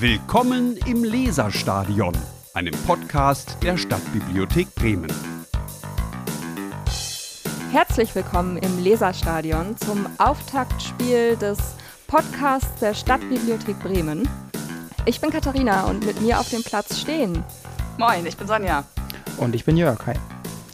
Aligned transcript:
Willkommen 0.00 0.76
im 0.86 1.02
Leserstadion, 1.02 2.16
einem 2.54 2.72
Podcast 2.86 3.56
der 3.64 3.76
Stadtbibliothek 3.76 4.72
Bremen. 4.76 5.12
Herzlich 7.72 8.14
willkommen 8.14 8.58
im 8.58 8.78
Leserstadion 8.78 9.76
zum 9.76 10.06
Auftaktspiel 10.18 11.34
des 11.34 11.58
Podcasts 12.06 12.78
der 12.78 12.94
Stadtbibliothek 12.94 13.80
Bremen. 13.80 14.28
Ich 15.04 15.20
bin 15.20 15.30
Katharina 15.30 15.88
und 15.88 16.06
mit 16.06 16.20
mir 16.20 16.38
auf 16.38 16.48
dem 16.48 16.62
Platz 16.62 17.00
stehen. 17.00 17.42
Moin, 17.98 18.24
ich 18.24 18.36
bin 18.36 18.46
Sonja. 18.46 18.84
Und 19.38 19.56
ich 19.56 19.64
bin 19.64 19.76
Jörg. 19.76 20.06
Hi. 20.06 20.14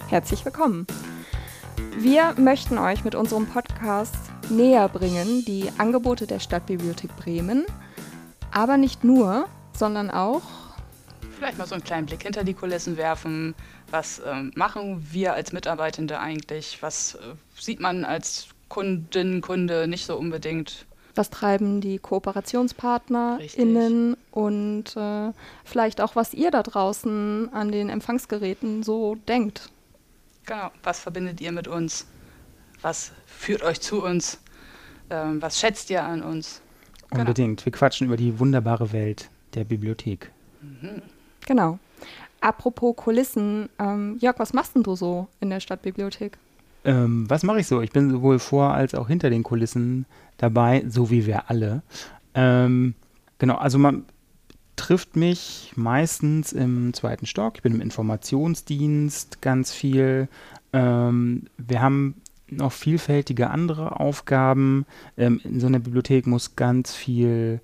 Herzlich 0.08 0.44
willkommen. 0.44 0.86
Wir 1.96 2.34
möchten 2.36 2.76
euch 2.76 3.04
mit 3.04 3.14
unserem 3.14 3.46
Podcast 3.46 4.18
näher 4.50 4.90
bringen 4.90 5.46
die 5.46 5.70
Angebote 5.78 6.26
der 6.26 6.40
Stadtbibliothek 6.40 7.16
Bremen, 7.16 7.64
aber 8.54 8.78
nicht 8.78 9.04
nur, 9.04 9.46
sondern 9.74 10.10
auch 10.10 10.40
vielleicht 11.34 11.58
mal 11.58 11.66
so 11.66 11.74
einen 11.74 11.84
kleinen 11.84 12.06
Blick 12.06 12.22
hinter 12.22 12.44
die 12.44 12.54
Kulissen 12.54 12.96
werfen. 12.96 13.54
Was 13.90 14.20
äh, 14.20 14.44
machen 14.54 15.06
wir 15.10 15.34
als 15.34 15.52
Mitarbeitende 15.52 16.18
eigentlich? 16.18 16.78
Was 16.80 17.16
äh, 17.16 17.34
sieht 17.54 17.80
man 17.80 18.06
als 18.06 18.46
Kundin, 18.68 19.42
Kunde 19.42 19.86
nicht 19.86 20.06
so 20.06 20.16
unbedingt? 20.16 20.86
Was 21.16 21.30
treiben 21.30 21.80
die 21.80 21.98
KooperationspartnerInnen 21.98 24.16
und 24.30 24.96
äh, 24.96 25.32
vielleicht 25.64 26.00
auch, 26.00 26.16
was 26.16 26.34
ihr 26.34 26.50
da 26.50 26.60
draußen 26.62 27.52
an 27.52 27.70
den 27.70 27.90
Empfangsgeräten 27.90 28.82
so 28.82 29.14
denkt? 29.28 29.70
Genau, 30.46 30.72
was 30.82 30.98
verbindet 31.00 31.40
ihr 31.40 31.52
mit 31.52 31.68
uns? 31.68 32.06
Was 32.80 33.12
führt 33.26 33.62
euch 33.62 33.80
zu 33.80 34.02
uns? 34.02 34.40
Ähm, 35.10 35.42
was 35.42 35.60
schätzt 35.60 35.90
ihr 35.90 36.02
an 36.02 36.22
uns? 36.22 36.62
Genau. 37.10 37.20
Unbedingt. 37.20 37.64
Wir 37.64 37.72
quatschen 37.72 38.06
über 38.06 38.16
die 38.16 38.38
wunderbare 38.38 38.92
Welt 38.92 39.30
der 39.54 39.64
Bibliothek. 39.64 40.30
Mhm. 40.62 41.02
Genau. 41.46 41.78
Apropos 42.40 42.94
Kulissen, 42.96 43.68
ähm, 43.78 44.18
Jörg, 44.20 44.38
was 44.38 44.52
machst 44.52 44.74
denn 44.74 44.82
du 44.82 44.96
so 44.96 45.28
in 45.40 45.50
der 45.50 45.60
Stadtbibliothek? 45.60 46.36
Ähm, 46.84 47.24
was 47.28 47.42
mache 47.42 47.60
ich 47.60 47.66
so? 47.66 47.80
Ich 47.80 47.92
bin 47.92 48.10
sowohl 48.10 48.38
vor 48.38 48.74
als 48.74 48.94
auch 48.94 49.08
hinter 49.08 49.30
den 49.30 49.42
Kulissen 49.42 50.04
dabei, 50.36 50.84
so 50.86 51.10
wie 51.10 51.26
wir 51.26 51.48
alle. 51.48 51.82
Ähm, 52.34 52.94
genau, 53.38 53.56
also 53.56 53.78
man 53.78 54.04
trifft 54.76 55.16
mich 55.16 55.72
meistens 55.76 56.52
im 56.52 56.92
zweiten 56.92 57.26
Stock. 57.26 57.54
Ich 57.56 57.62
bin 57.62 57.74
im 57.74 57.80
Informationsdienst 57.80 59.40
ganz 59.40 59.72
viel. 59.72 60.28
Ähm, 60.72 61.46
wir 61.56 61.80
haben 61.80 62.20
noch 62.58 62.72
vielfältige 62.72 63.50
andere 63.50 64.00
Aufgaben. 64.00 64.86
Ähm, 65.16 65.40
in 65.44 65.60
so 65.60 65.66
einer 65.66 65.78
Bibliothek 65.78 66.26
muss 66.26 66.56
ganz 66.56 66.94
viel 66.94 67.60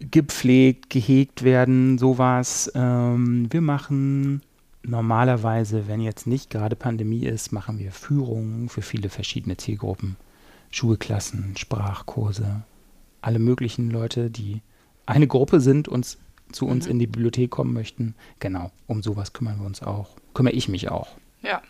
gepflegt, 0.00 0.90
gehegt 0.90 1.42
werden, 1.42 1.98
sowas. 1.98 2.70
Ähm, 2.74 3.46
wir 3.50 3.60
machen 3.60 4.42
normalerweise, 4.82 5.88
wenn 5.88 6.00
jetzt 6.00 6.26
nicht 6.26 6.50
gerade 6.50 6.76
Pandemie 6.76 7.24
ist, 7.24 7.52
machen 7.52 7.78
wir 7.78 7.92
Führungen 7.92 8.68
für 8.68 8.82
viele 8.82 9.08
verschiedene 9.08 9.56
Zielgruppen. 9.56 10.16
Schulklassen, 10.70 11.56
Sprachkurse, 11.56 12.62
alle 13.22 13.38
möglichen 13.38 13.90
Leute, 13.90 14.30
die 14.30 14.60
eine 15.06 15.26
Gruppe 15.26 15.60
sind, 15.60 15.88
uns 15.88 16.18
zu 16.52 16.66
uns 16.66 16.86
mhm. 16.86 16.92
in 16.92 16.98
die 16.98 17.06
Bibliothek 17.06 17.50
kommen 17.50 17.72
möchten. 17.72 18.14
Genau, 18.40 18.70
um 18.86 19.02
sowas 19.02 19.32
kümmern 19.32 19.58
wir 19.58 19.66
uns 19.66 19.82
auch. 19.82 20.10
Kümmere 20.34 20.54
ich 20.54 20.68
mich 20.68 20.90
auch. 20.90 21.08
Ja, 21.42 21.62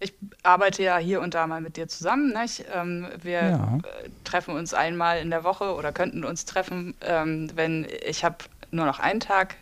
ich 0.00 0.14
arbeite 0.42 0.82
ja 0.82 0.96
hier 0.96 1.20
und 1.20 1.34
da 1.34 1.46
mal 1.46 1.60
mit 1.60 1.76
dir 1.76 1.86
zusammen. 1.86 2.34
Ähm, 2.74 3.06
wir 3.22 3.32
ja. 3.32 3.78
äh, 3.78 4.08
treffen 4.24 4.54
uns 4.54 4.74
einmal 4.74 5.20
in 5.20 5.30
der 5.30 5.44
Woche 5.44 5.74
oder 5.74 5.92
könnten 5.92 6.24
uns 6.24 6.46
treffen, 6.46 6.94
ähm, 7.02 7.50
wenn 7.54 7.86
ich 8.06 8.24
habe 8.24 8.36
nur 8.70 8.86
noch 8.86 8.98
einen 8.98 9.20
Tag 9.20 9.56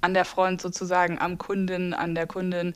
an 0.00 0.14
der 0.14 0.24
Front 0.24 0.60
sozusagen, 0.60 1.18
am 1.18 1.36
Kunden, 1.36 1.94
an 1.94 2.14
der 2.14 2.26
Kundin 2.26 2.74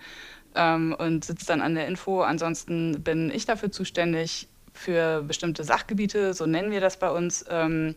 ähm, 0.56 0.95
und 0.99 1.25
sitze 1.25 1.47
dann 1.47 1.61
an 1.61 1.77
der 1.77 1.87
Info. 1.87 2.23
Ansonsten 2.23 3.03
bin 3.03 3.31
ich 3.31 3.47
dafür 3.47 3.71
zuständig, 3.71 4.49
für 4.73 5.23
bestimmte 5.23 5.62
Sachgebiete, 5.62 6.33
so 6.33 6.47
nennen 6.47 6.71
wir 6.71 6.81
das 6.81 6.99
bei 6.99 7.11
uns, 7.11 7.45
ähm, 7.50 7.95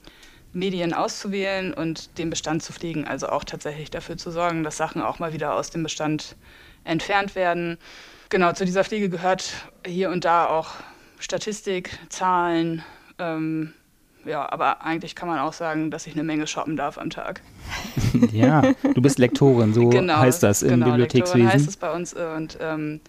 Medien 0.51 0.93
auszuwählen 0.93 1.73
und 1.73 2.17
den 2.17 2.29
Bestand 2.29 2.61
zu 2.61 2.73
pflegen. 2.73 3.07
Also 3.07 3.29
auch 3.29 3.43
tatsächlich 3.43 3.89
dafür 3.89 4.17
zu 4.17 4.31
sorgen, 4.31 4.63
dass 4.63 4.77
Sachen 4.77 5.01
auch 5.01 5.19
mal 5.19 5.33
wieder 5.33 5.55
aus 5.55 5.71
dem 5.71 5.81
Bestand 5.81 6.35
entfernt 6.83 7.35
werden. 7.35 7.77
Genau, 8.33 8.51
zu 8.51 8.65
dieser 8.65 8.83
Pflege 8.83 9.09
gehört 9.09 9.53
hier 9.85 10.09
und 10.09 10.25
da 10.25 10.47
auch 10.47 10.71
Statistik, 11.19 11.91
Zahlen. 12.09 12.81
Ähm, 13.19 13.73
ja, 14.25 14.51
aber 14.51 14.81
eigentlich 14.81 15.13
kann 15.13 15.27
man 15.29 15.37
auch 15.37 15.53
sagen, 15.53 15.91
dass 15.91 16.07
ich 16.07 16.13
eine 16.13 16.23
Menge 16.23 16.47
shoppen 16.47 16.75
darf 16.75 16.97
am 16.97 17.11
Tag. 17.11 17.41
ja, 18.31 18.63
du 18.81 19.01
bist 19.03 19.19
Lektorin, 19.19 19.75
so 19.75 19.87
genau, 19.89 20.17
heißt 20.17 20.41
das 20.41 20.63
im 20.63 20.69
genau, 20.69 20.87
Bibliothekswesen. 20.87 21.41
Lektorin 21.41 21.53
heißt 21.53 21.69
es 21.69 21.77
bei 21.77 21.93
uns 21.93 22.15
und 22.15 22.57
ähm, 22.59 23.01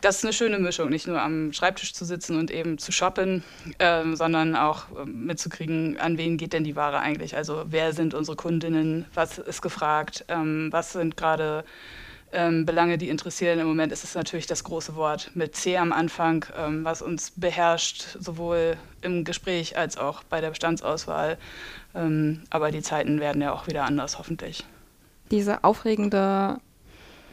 das 0.00 0.18
ist 0.18 0.24
eine 0.26 0.32
schöne 0.32 0.60
Mischung, 0.60 0.90
nicht 0.90 1.08
nur 1.08 1.20
am 1.20 1.52
Schreibtisch 1.52 1.92
zu 1.92 2.04
sitzen 2.04 2.38
und 2.38 2.52
eben 2.52 2.78
zu 2.78 2.92
shoppen, 2.92 3.42
ähm, 3.80 4.14
sondern 4.14 4.54
auch 4.54 4.84
ähm, 4.96 5.26
mitzukriegen, 5.26 5.98
an 5.98 6.18
wen 6.18 6.36
geht 6.36 6.52
denn 6.52 6.62
die 6.62 6.76
Ware 6.76 7.00
eigentlich? 7.00 7.34
Also 7.34 7.64
wer 7.66 7.92
sind 7.94 8.14
unsere 8.14 8.36
Kundinnen? 8.36 9.06
Was 9.12 9.38
ist 9.38 9.60
gefragt? 9.60 10.24
Ähm, 10.28 10.68
was 10.70 10.92
sind 10.92 11.16
gerade 11.16 11.64
ähm, 12.32 12.66
Belange, 12.66 12.98
die 12.98 13.08
interessieren? 13.08 13.58
Im 13.58 13.66
Moment 13.66 13.92
ist 13.92 14.04
es 14.04 14.14
natürlich 14.14 14.46
das 14.46 14.64
große 14.64 14.96
Wort 14.96 15.30
mit 15.34 15.54
C 15.54 15.76
am 15.76 15.92
Anfang, 15.92 16.46
ähm, 16.56 16.84
was 16.84 17.02
uns 17.02 17.32
beherrscht, 17.36 18.16
sowohl 18.18 18.76
im 19.02 19.24
Gespräch 19.24 19.76
als 19.76 19.98
auch 19.98 20.22
bei 20.24 20.40
der 20.40 20.50
Bestandsauswahl. 20.50 21.38
Ähm, 21.94 22.42
aber 22.50 22.70
die 22.70 22.82
Zeiten 22.82 23.20
werden 23.20 23.42
ja 23.42 23.52
auch 23.52 23.66
wieder 23.66 23.84
anders, 23.84 24.18
hoffentlich. 24.18 24.64
Diese 25.30 25.64
aufregende 25.64 26.58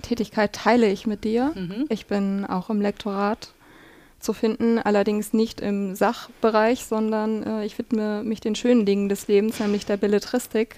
Tätigkeit 0.02 0.54
teile 0.54 0.88
ich 0.88 1.08
mit 1.08 1.24
dir. 1.24 1.52
Mhm. 1.56 1.86
Ich 1.90 2.08
bin 2.08 2.46
auch 2.46 2.70
im 2.70 2.82
Lektorat 2.82 3.54
zu 4.20 4.34
finden, 4.34 4.80
allerdings 4.80 5.34
nicht 5.34 5.62
im 5.62 5.96
Sachbereich, 5.96 6.86
sondern 6.86 7.44
äh, 7.44 7.66
ich 7.66 7.78
widme 7.78 8.24
mich 8.24 8.42
den 8.42 8.56
schönen 8.56 8.86
Dingen 8.86 9.10
des 9.10 9.28
Lebens, 9.28 9.60
nämlich 9.60 9.86
der 9.86 9.98
Belletristik 9.98 10.76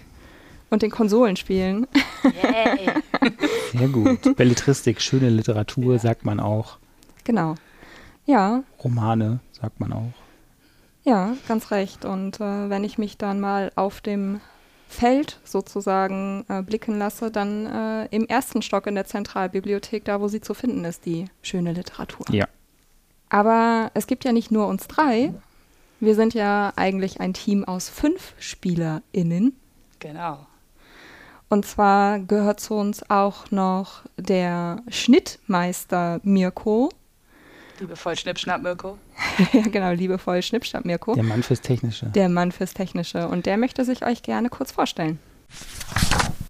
und 0.70 0.84
den 0.84 0.92
Konsolenspielen. 0.92 1.88
Yay. 2.24 2.92
Sehr 3.72 3.88
gut. 3.88 4.36
Belletristik, 4.36 5.02
schöne 5.02 5.30
Literatur, 5.30 5.94
ja. 5.94 6.00
sagt 6.00 6.26
man 6.26 6.40
auch. 6.40 6.78
Genau. 7.24 7.56
Ja. 8.26 8.64
Romane, 8.84 9.40
sagt 9.52 9.80
man 9.80 9.94
auch. 9.94 10.14
Ja, 11.04 11.36
ganz 11.48 11.72
recht. 11.72 12.06
Und 12.06 12.40
äh, 12.40 12.70
wenn 12.70 12.84
ich 12.84 12.98
mich 12.98 13.18
dann 13.18 13.40
mal 13.40 13.72
auf 13.76 14.02
dem 14.02 14.40
Feld 14.88 15.40
sozusagen 15.44 16.46
äh, 16.50 16.62
blicken 16.62 16.98
lasse, 17.00 17.32
dann 17.32 17.66
äh, 17.66 18.06
im 18.08 18.28
ersten 18.28 18.62
Stock 18.62 18.88
in 18.88 18.96
der 18.96 19.06
Zentralbibliothek, 19.06 20.06
da 20.06 20.22
wo 20.22 20.28
sie 20.28 20.42
zu 20.42 20.54
finden 20.54 20.86
ist, 20.86 21.06
die 21.06 21.26
schöne 21.42 21.72
Literatur. 21.72 22.26
Ja. 22.30 22.48
Aber 23.30 23.90
es 23.94 24.08
gibt 24.08 24.26
ja 24.26 24.34
nicht 24.34 24.52
nur 24.52 24.68
uns 24.68 24.88
drei. 24.88 25.34
Wir 26.02 26.16
sind 26.16 26.34
ja 26.34 26.74
eigentlich 26.76 27.22
ein 27.22 27.34
Team 27.34 27.64
aus 27.64 27.88
fünf 27.88 28.34
SpielerInnen. 28.40 29.56
Genau. 30.00 30.46
Und 31.52 31.66
zwar 31.66 32.20
gehört 32.20 32.62
zu 32.62 32.76
uns 32.76 33.04
auch 33.10 33.52
noch 33.52 34.04
der 34.16 34.78
Schnittmeister 34.88 36.22
Mirko. 36.24 36.90
Liebevoll 37.82 38.16
Schnippschnapp 38.16 38.64
Mirko. 38.64 38.98
ja, 39.52 39.64
genau, 39.64 39.92
liebevoll 39.92 40.42
Schnippschnapp 40.42 40.86
Mirko. 40.86 41.14
Der 41.14 41.26
Mann 41.26 41.44
fürs 41.44 41.60
Technische. 41.60 42.06
Der 42.06 42.30
Mann 42.30 42.54
fürs 42.54 42.74
Technische. 42.74 43.28
Und 43.28 43.48
der 43.48 43.58
möchte 43.58 43.84
sich 43.84 44.06
euch 44.06 44.24
gerne 44.24 44.48
kurz 44.48 44.72
vorstellen. 44.72 45.20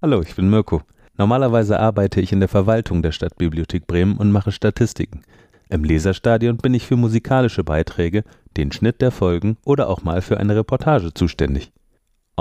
Hallo, 0.03 0.21
ich 0.21 0.35
bin 0.35 0.51
Mirko. 0.51 0.83
Normalerweise 1.17 1.79
arbeite 1.79 2.21
ich 2.21 2.31
in 2.31 2.39
der 2.39 2.49
Verwaltung 2.49 3.01
der 3.01 3.11
Stadtbibliothek 3.11 3.87
Bremen 3.87 4.17
und 4.17 4.31
mache 4.31 4.51
Statistiken. 4.51 5.23
Im 5.69 5.83
Leserstadion 5.83 6.57
bin 6.57 6.75
ich 6.75 6.85
für 6.85 6.95
musikalische 6.95 7.63
Beiträge, 7.63 8.23
den 8.55 8.71
Schnitt 8.71 9.01
der 9.01 9.09
Folgen 9.09 9.57
oder 9.65 9.89
auch 9.89 10.03
mal 10.03 10.21
für 10.21 10.37
eine 10.37 10.55
Reportage 10.55 11.11
zuständig. 11.11 11.71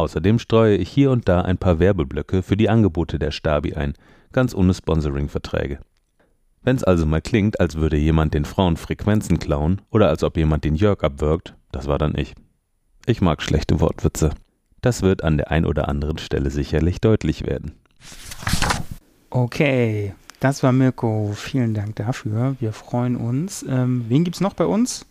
Außerdem 0.00 0.38
streue 0.38 0.76
ich 0.76 0.88
hier 0.88 1.10
und 1.10 1.28
da 1.28 1.42
ein 1.42 1.58
paar 1.58 1.78
Werbeblöcke 1.78 2.42
für 2.42 2.56
die 2.56 2.70
Angebote 2.70 3.18
der 3.18 3.32
Stabi 3.32 3.74
ein, 3.74 3.92
ganz 4.32 4.54
ohne 4.54 4.72
Sponsoring-Verträge. 4.72 5.80
Wenn's 6.62 6.82
also 6.82 7.04
mal 7.04 7.20
klingt, 7.20 7.60
als 7.60 7.74
würde 7.74 7.98
jemand 7.98 8.32
den 8.32 8.46
Frauen 8.46 8.78
Frequenzen 8.78 9.38
klauen 9.38 9.82
oder 9.90 10.08
als 10.08 10.24
ob 10.24 10.38
jemand 10.38 10.64
den 10.64 10.74
Jörg 10.74 11.02
abwirkt, 11.02 11.54
das 11.70 11.86
war 11.86 11.98
dann 11.98 12.16
ich. 12.16 12.34
Ich 13.04 13.20
mag 13.20 13.42
schlechte 13.42 13.78
Wortwitze. 13.80 14.30
Das 14.80 15.02
wird 15.02 15.22
an 15.22 15.36
der 15.36 15.50
ein 15.50 15.66
oder 15.66 15.86
anderen 15.86 16.16
Stelle 16.16 16.48
sicherlich 16.48 17.02
deutlich 17.02 17.44
werden. 17.44 17.72
Okay, 19.28 20.14
das 20.40 20.62
war 20.62 20.72
Mirko. 20.72 21.32
Vielen 21.34 21.74
Dank 21.74 21.96
dafür. 21.96 22.56
Wir 22.58 22.72
freuen 22.72 23.16
uns. 23.16 23.66
Ähm, 23.68 24.06
wen 24.08 24.24
gibt 24.24 24.36
es 24.36 24.40
noch 24.40 24.54
bei 24.54 24.64
uns? 24.64 25.04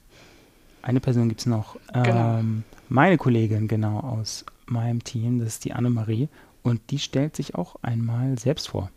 Eine 0.81 0.99
Person 0.99 1.29
gibt 1.29 1.41
es 1.41 1.45
noch. 1.45 1.75
Genau. 1.93 2.39
Ähm, 2.39 2.63
meine 2.89 3.17
Kollegin, 3.17 3.67
genau, 3.67 3.99
aus 3.99 4.45
meinem 4.71 5.03
Team. 5.03 5.39
Das 5.39 5.49
ist 5.49 5.65
die 5.65 5.73
Annemarie. 5.73 6.29
Und 6.61 6.91
die 6.91 6.99
stellt 6.99 7.35
sich 7.35 7.55
auch 7.55 7.77
einmal 7.81 8.37
selbst 8.37 8.69
vor. 8.69 8.91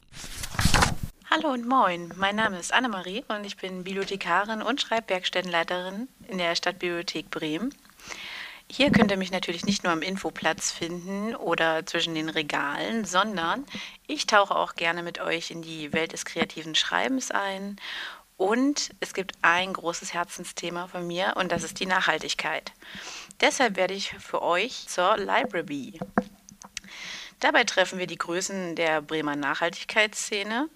Hallo 1.30 1.50
und 1.50 1.66
moin, 1.66 2.12
mein 2.16 2.36
Name 2.36 2.58
ist 2.58 2.74
Annemarie 2.74 3.24
und 3.28 3.46
ich 3.46 3.56
bin 3.56 3.84
Bibliothekarin 3.84 4.60
und 4.60 4.82
Schreibwerkstättenleiterin 4.82 6.06
in 6.28 6.36
der 6.36 6.54
Stadtbibliothek 6.54 7.30
Bremen. 7.30 7.74
Hier 8.70 8.90
könnt 8.90 9.10
ihr 9.10 9.16
mich 9.16 9.32
natürlich 9.32 9.64
nicht 9.64 9.82
nur 9.82 9.92
am 9.92 10.02
Infoplatz 10.02 10.70
finden 10.70 11.34
oder 11.34 11.86
zwischen 11.86 12.14
den 12.14 12.28
Regalen, 12.28 13.04
sondern 13.04 13.64
ich 14.06 14.26
tauche 14.26 14.54
auch 14.54 14.74
gerne 14.74 15.02
mit 15.02 15.20
euch 15.20 15.50
in 15.50 15.62
die 15.62 15.92
Welt 15.92 16.12
des 16.12 16.24
kreativen 16.24 16.74
Schreibens 16.74 17.30
ein. 17.30 17.76
Und 18.36 18.90
es 19.00 19.14
gibt 19.14 19.32
ein 19.42 19.72
großes 19.72 20.14
Herzensthema 20.14 20.86
von 20.86 21.06
mir 21.06 21.34
und 21.36 21.52
das 21.52 21.62
ist 21.64 21.80
die 21.80 21.86
Nachhaltigkeit. 21.86 22.72
Deshalb 23.42 23.76
werde 23.76 23.94
ich 23.94 24.14
für 24.20 24.40
euch 24.40 24.86
zur 24.86 25.16
Library. 25.18 25.98
Dabei 27.40 27.64
treffen 27.64 27.98
wir 27.98 28.06
die 28.06 28.16
Größen 28.16 28.76
der 28.76 29.02
Bremer 29.02 29.34
Nachhaltigkeitsszene. 29.34 30.68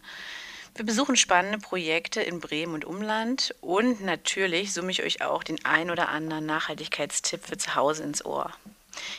Wir 0.75 0.85
besuchen 0.85 1.15
spannende 1.15 1.59
Projekte 1.59 2.21
in 2.21 2.41
Bremen 2.41 2.75
und 2.75 2.85
Umland 2.85 3.55
und 3.61 4.03
natürlich 4.03 4.75
summe 4.75 4.91
ich 4.91 5.05
euch 5.05 5.23
auch 5.23 5.45
den 5.45 5.65
ein 5.65 5.93
oder 5.93 6.09
anderen 6.09 6.45
Nachhaltigkeitstipp 6.45 7.47
für 7.47 7.57
zu 7.57 7.77
Hause 7.77 8.03
ins 8.03 8.25
Ohr. 8.27 8.51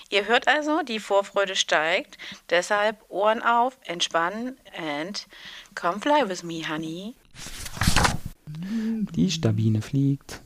Ihr 0.09 0.25
hört 0.25 0.49
also, 0.49 0.81
die 0.83 0.99
Vorfreude 0.99 1.55
steigt, 1.55 2.17
deshalb 2.49 2.97
Ohren 3.09 3.41
auf, 3.41 3.77
entspannen 3.85 4.57
and 4.77 5.25
come 5.73 5.99
fly 6.01 6.27
with 6.27 6.43
me, 6.43 6.67
honey. 6.67 7.15
Die 9.15 9.31
Stabine 9.31 9.81
fliegt. 9.81 10.41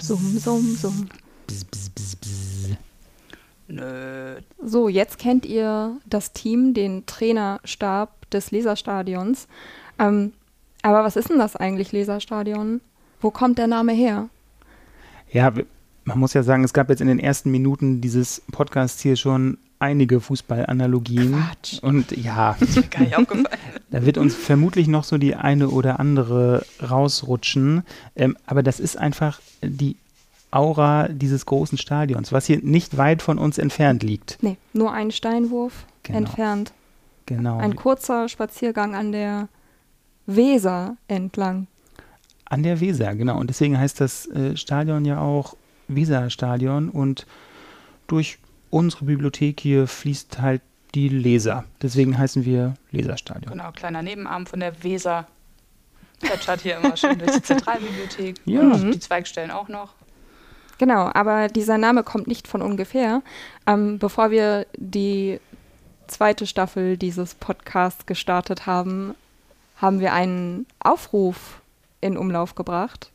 So. 0.00 0.16
Summ, 0.16 0.38
summ, 0.38 0.76
summ. 0.76 1.08
Bzz, 1.48 1.64
bzz, 1.64 1.88
bzz, 1.90 2.16
bzz. 2.16 2.76
Nö. 3.68 4.36
So, 4.62 4.88
jetzt 4.88 5.18
kennt 5.18 5.44
ihr 5.44 5.96
das 6.06 6.32
Team, 6.32 6.74
den 6.74 7.06
Trainerstab 7.06 8.30
des 8.30 8.50
Leserstadions. 8.50 9.48
Ähm, 9.98 10.32
aber 10.82 11.04
was 11.04 11.16
ist 11.16 11.30
denn 11.30 11.38
das 11.38 11.56
eigentlich, 11.56 11.92
Leserstadion? 11.92 12.80
Wo 13.20 13.30
kommt 13.30 13.58
der 13.58 13.66
Name 13.66 13.92
her? 13.92 14.28
Ja, 15.32 15.52
man 16.04 16.18
muss 16.18 16.34
ja 16.34 16.42
sagen, 16.42 16.64
es 16.64 16.72
gab 16.72 16.88
jetzt 16.88 17.00
in 17.00 17.08
den 17.08 17.18
ersten 17.18 17.50
Minuten 17.50 18.00
dieses 18.00 18.42
Podcasts 18.52 19.00
hier 19.02 19.16
schon 19.16 19.58
einige 19.78 20.20
Fußballanalogien. 20.20 21.32
Quatsch. 21.32 21.82
Und 21.82 22.16
ja, 22.16 22.56
gar 22.90 23.00
nicht 23.00 23.16
aufgefallen. 23.16 23.48
da 23.90 24.04
wird 24.04 24.18
uns 24.18 24.34
vermutlich 24.34 24.88
noch 24.88 25.04
so 25.04 25.18
die 25.18 25.34
eine 25.34 25.68
oder 25.68 26.00
andere 26.00 26.64
rausrutschen. 26.82 27.82
Ähm, 28.16 28.36
aber 28.46 28.62
das 28.62 28.80
ist 28.80 28.98
einfach 28.98 29.40
die 29.62 29.96
Aura 30.50 31.08
dieses 31.08 31.46
großen 31.46 31.78
Stadions, 31.78 32.32
was 32.32 32.46
hier 32.46 32.60
nicht 32.62 32.96
weit 32.96 33.22
von 33.22 33.38
uns 33.38 33.58
entfernt 33.58 34.02
liegt. 34.02 34.38
Nee, 34.40 34.56
nur 34.72 34.92
ein 34.92 35.10
Steinwurf 35.10 35.84
genau. 36.02 36.18
entfernt. 36.18 36.72
Genau. 37.26 37.58
Ein 37.58 37.76
kurzer 37.76 38.28
Spaziergang 38.28 38.94
an 38.94 39.12
der 39.12 39.48
Weser 40.26 40.96
entlang. 41.08 41.66
An 42.46 42.62
der 42.62 42.80
Weser, 42.80 43.14
genau. 43.14 43.38
Und 43.38 43.50
deswegen 43.50 43.78
heißt 43.78 44.00
das 44.00 44.26
äh, 44.26 44.56
Stadion 44.56 45.04
ja 45.04 45.20
auch 45.20 45.54
Weserstadion. 45.88 46.88
Und 46.88 47.26
durch 48.06 48.38
unsere 48.70 49.04
Bibliothek 49.04 49.60
hier 49.60 49.86
fließt 49.86 50.40
halt 50.40 50.62
die 50.94 51.08
Leser. 51.08 51.64
Deswegen 51.82 52.16
heißen 52.16 52.46
wir 52.46 52.74
Leserstadion. 52.90 53.52
Genau, 53.52 53.72
kleiner 53.72 54.02
Nebenarm 54.02 54.46
von 54.46 54.60
der 54.60 54.82
Weser. 54.82 55.26
Plätschert 56.20 56.62
hier 56.62 56.78
immer 56.78 56.96
schön 56.96 57.18
durch 57.18 57.32
die 57.32 57.42
Zentralbibliothek. 57.42 58.36
Ja. 58.46 58.60
Und 58.60 58.92
die 58.92 58.98
Zweigstellen 58.98 59.50
auch 59.50 59.68
noch. 59.68 59.94
Genau, 60.78 61.10
aber 61.12 61.48
dieser 61.48 61.76
Name 61.76 62.04
kommt 62.04 62.28
nicht 62.28 62.46
von 62.46 62.62
ungefähr. 62.62 63.22
Ähm, 63.66 63.98
bevor 63.98 64.30
wir 64.30 64.66
die 64.76 65.40
zweite 66.06 66.46
Staffel 66.46 66.96
dieses 66.96 67.34
Podcasts 67.34 68.06
gestartet 68.06 68.66
haben, 68.66 69.14
haben 69.76 70.00
wir 70.00 70.12
einen 70.12 70.66
Aufruf 70.80 71.60
in 72.00 72.16
Umlauf 72.16 72.54
gebracht, 72.54 73.10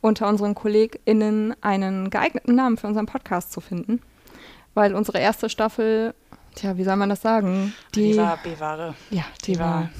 unter 0.00 0.28
unseren 0.28 0.54
KollegInnen 0.54 1.54
einen 1.62 2.10
geeigneten 2.10 2.54
Namen 2.54 2.76
für 2.76 2.86
unseren 2.86 3.06
Podcast 3.06 3.52
zu 3.52 3.60
finden. 3.60 4.00
Weil 4.72 4.94
unsere 4.94 5.18
erste 5.18 5.50
Staffel, 5.50 6.14
tja, 6.54 6.76
wie 6.76 6.84
soll 6.84 6.96
man 6.96 7.08
das 7.08 7.20
sagen? 7.20 7.74
Die, 7.94 8.12
die 8.12 8.16
war 8.16 8.38
B-Ware. 8.38 8.94
Ja, 9.10 9.24
die, 9.44 9.52
die 9.52 9.58
war, 9.58 9.90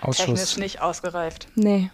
war 0.00 0.12
technisch 0.12 0.56
nicht 0.58 0.80
ausgereift. 0.80 1.48
Nee. 1.54 1.90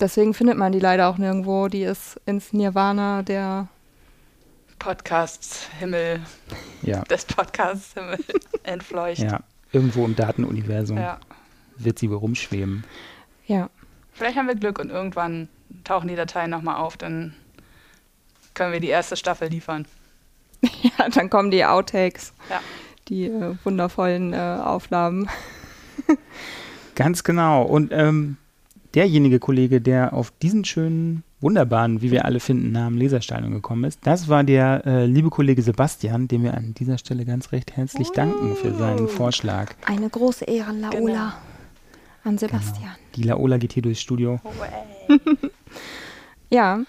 Deswegen 0.00 0.34
findet 0.34 0.56
man 0.56 0.72
die 0.72 0.80
leider 0.80 1.08
auch 1.08 1.18
nirgendwo. 1.18 1.68
Die 1.68 1.82
ist 1.82 2.20
ins 2.26 2.52
Nirvana 2.52 3.22
der 3.22 3.68
Podcasts 4.78 5.68
Himmel 5.78 6.20
ja. 6.82 7.02
des 7.02 7.24
Podcasts 7.26 7.94
Himmel 7.94 8.18
entfleucht. 8.62 9.18
Ja, 9.18 9.40
irgendwo 9.72 10.04
im 10.04 10.16
Datenuniversum. 10.16 10.96
Ja 10.96 11.20
wird 11.84 11.98
sie 11.98 12.10
wohl 12.10 12.18
rumschweben. 12.18 12.84
Ja. 13.46 13.70
Vielleicht 14.12 14.36
haben 14.36 14.48
wir 14.48 14.54
Glück 14.54 14.78
und 14.78 14.90
irgendwann 14.90 15.48
tauchen 15.84 16.08
die 16.08 16.16
Dateien 16.16 16.50
nochmal 16.50 16.76
auf, 16.76 16.96
dann 16.96 17.34
können 18.54 18.72
wir 18.72 18.80
die 18.80 18.88
erste 18.88 19.16
Staffel 19.16 19.48
liefern. 19.48 19.86
ja, 20.82 21.08
dann 21.08 21.30
kommen 21.30 21.50
die 21.50 21.64
Outtakes. 21.64 22.32
Ja. 22.48 22.60
Die 23.08 23.26
äh, 23.26 23.56
wundervollen 23.64 24.34
äh, 24.34 24.58
Aufnahmen. 24.62 25.28
Ganz 26.94 27.24
genau. 27.24 27.62
Und 27.62 27.92
ähm, 27.92 28.36
derjenige 28.94 29.38
Kollege, 29.38 29.80
der 29.80 30.12
auf 30.12 30.32
diesen 30.42 30.64
schönen, 30.64 31.22
wunderbaren, 31.40 32.02
wie 32.02 32.10
wir 32.10 32.24
alle 32.26 32.40
finden, 32.40 32.72
Namen 32.72 32.98
Leserstadion 32.98 33.52
gekommen 33.52 33.84
ist, 33.84 34.00
das 34.02 34.28
war 34.28 34.44
der 34.44 34.84
äh, 34.84 35.06
liebe 35.06 35.30
Kollege 35.30 35.62
Sebastian, 35.62 36.28
dem 36.28 36.42
wir 36.42 36.54
an 36.54 36.74
dieser 36.74 36.98
Stelle 36.98 37.24
ganz 37.24 37.52
recht 37.52 37.76
herzlich 37.76 38.10
danken 38.10 38.56
für 38.56 38.74
seinen 38.74 39.08
Vorschlag. 39.08 39.74
Eine 39.86 40.10
große 40.10 40.44
Ehre, 40.44 40.72
Laola. 40.72 40.90
Genau 40.98 41.32
an 42.24 42.38
Sebastian. 42.38 42.82
Genau. 42.82 43.14
Die 43.16 43.22
Laola 43.22 43.58
geht 43.58 43.72
hier 43.72 43.82
durchs 43.82 44.00
Studio. 44.00 44.40
ja, 46.50 46.80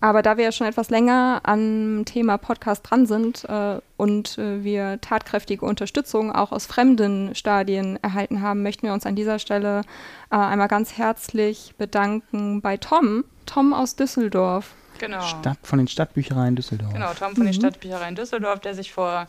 aber 0.00 0.22
da 0.22 0.36
wir 0.36 0.44
ja 0.44 0.52
schon 0.52 0.66
etwas 0.66 0.90
länger 0.90 1.40
am 1.44 2.04
Thema 2.06 2.38
Podcast 2.38 2.88
dran 2.88 3.06
sind 3.06 3.44
äh, 3.44 3.80
und 3.96 4.38
äh, 4.38 4.64
wir 4.64 5.00
tatkräftige 5.00 5.64
Unterstützung 5.66 6.32
auch 6.32 6.52
aus 6.52 6.66
fremden 6.66 7.34
Stadien 7.34 7.98
erhalten 8.02 8.40
haben, 8.40 8.62
möchten 8.62 8.86
wir 8.86 8.94
uns 8.94 9.06
an 9.06 9.14
dieser 9.14 9.38
Stelle 9.38 9.82
äh, 10.30 10.36
einmal 10.36 10.68
ganz 10.68 10.96
herzlich 10.96 11.74
bedanken 11.76 12.62
bei 12.62 12.76
Tom, 12.76 13.24
Tom 13.46 13.74
aus 13.74 13.96
Düsseldorf. 13.96 14.72
Genau. 14.98 15.20
Stadt, 15.22 15.58
von 15.62 15.78
den 15.78 15.88
Stadtbüchereien 15.88 16.56
Düsseldorf. 16.56 16.92
Genau, 16.92 17.12
Tom 17.14 17.34
von 17.34 17.44
mhm. 17.44 17.48
den 17.48 17.54
Stadtbüchereien 17.54 18.14
Düsseldorf, 18.14 18.60
der 18.60 18.74
sich 18.74 18.92
vor 18.92 19.26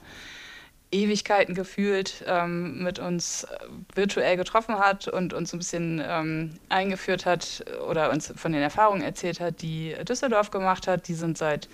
Ewigkeiten 0.91 1.55
gefühlt 1.55 2.23
ähm, 2.27 2.83
mit 2.83 2.99
uns 2.99 3.45
äh, 3.45 3.57
virtuell 3.95 4.35
getroffen 4.35 4.77
hat 4.77 5.07
und 5.07 5.33
uns 5.33 5.53
ein 5.53 5.59
bisschen 5.59 6.01
ähm, 6.05 6.59
eingeführt 6.69 7.25
hat 7.25 7.63
oder 7.89 8.11
uns 8.11 8.33
von 8.35 8.51
den 8.51 8.61
Erfahrungen 8.61 9.01
erzählt 9.01 9.39
hat, 9.39 9.61
die 9.61 9.95
Düsseldorf 10.07 10.51
gemacht 10.51 10.87
hat. 10.87 11.07
Die 11.07 11.13
sind 11.13 11.37
seit 11.37 11.69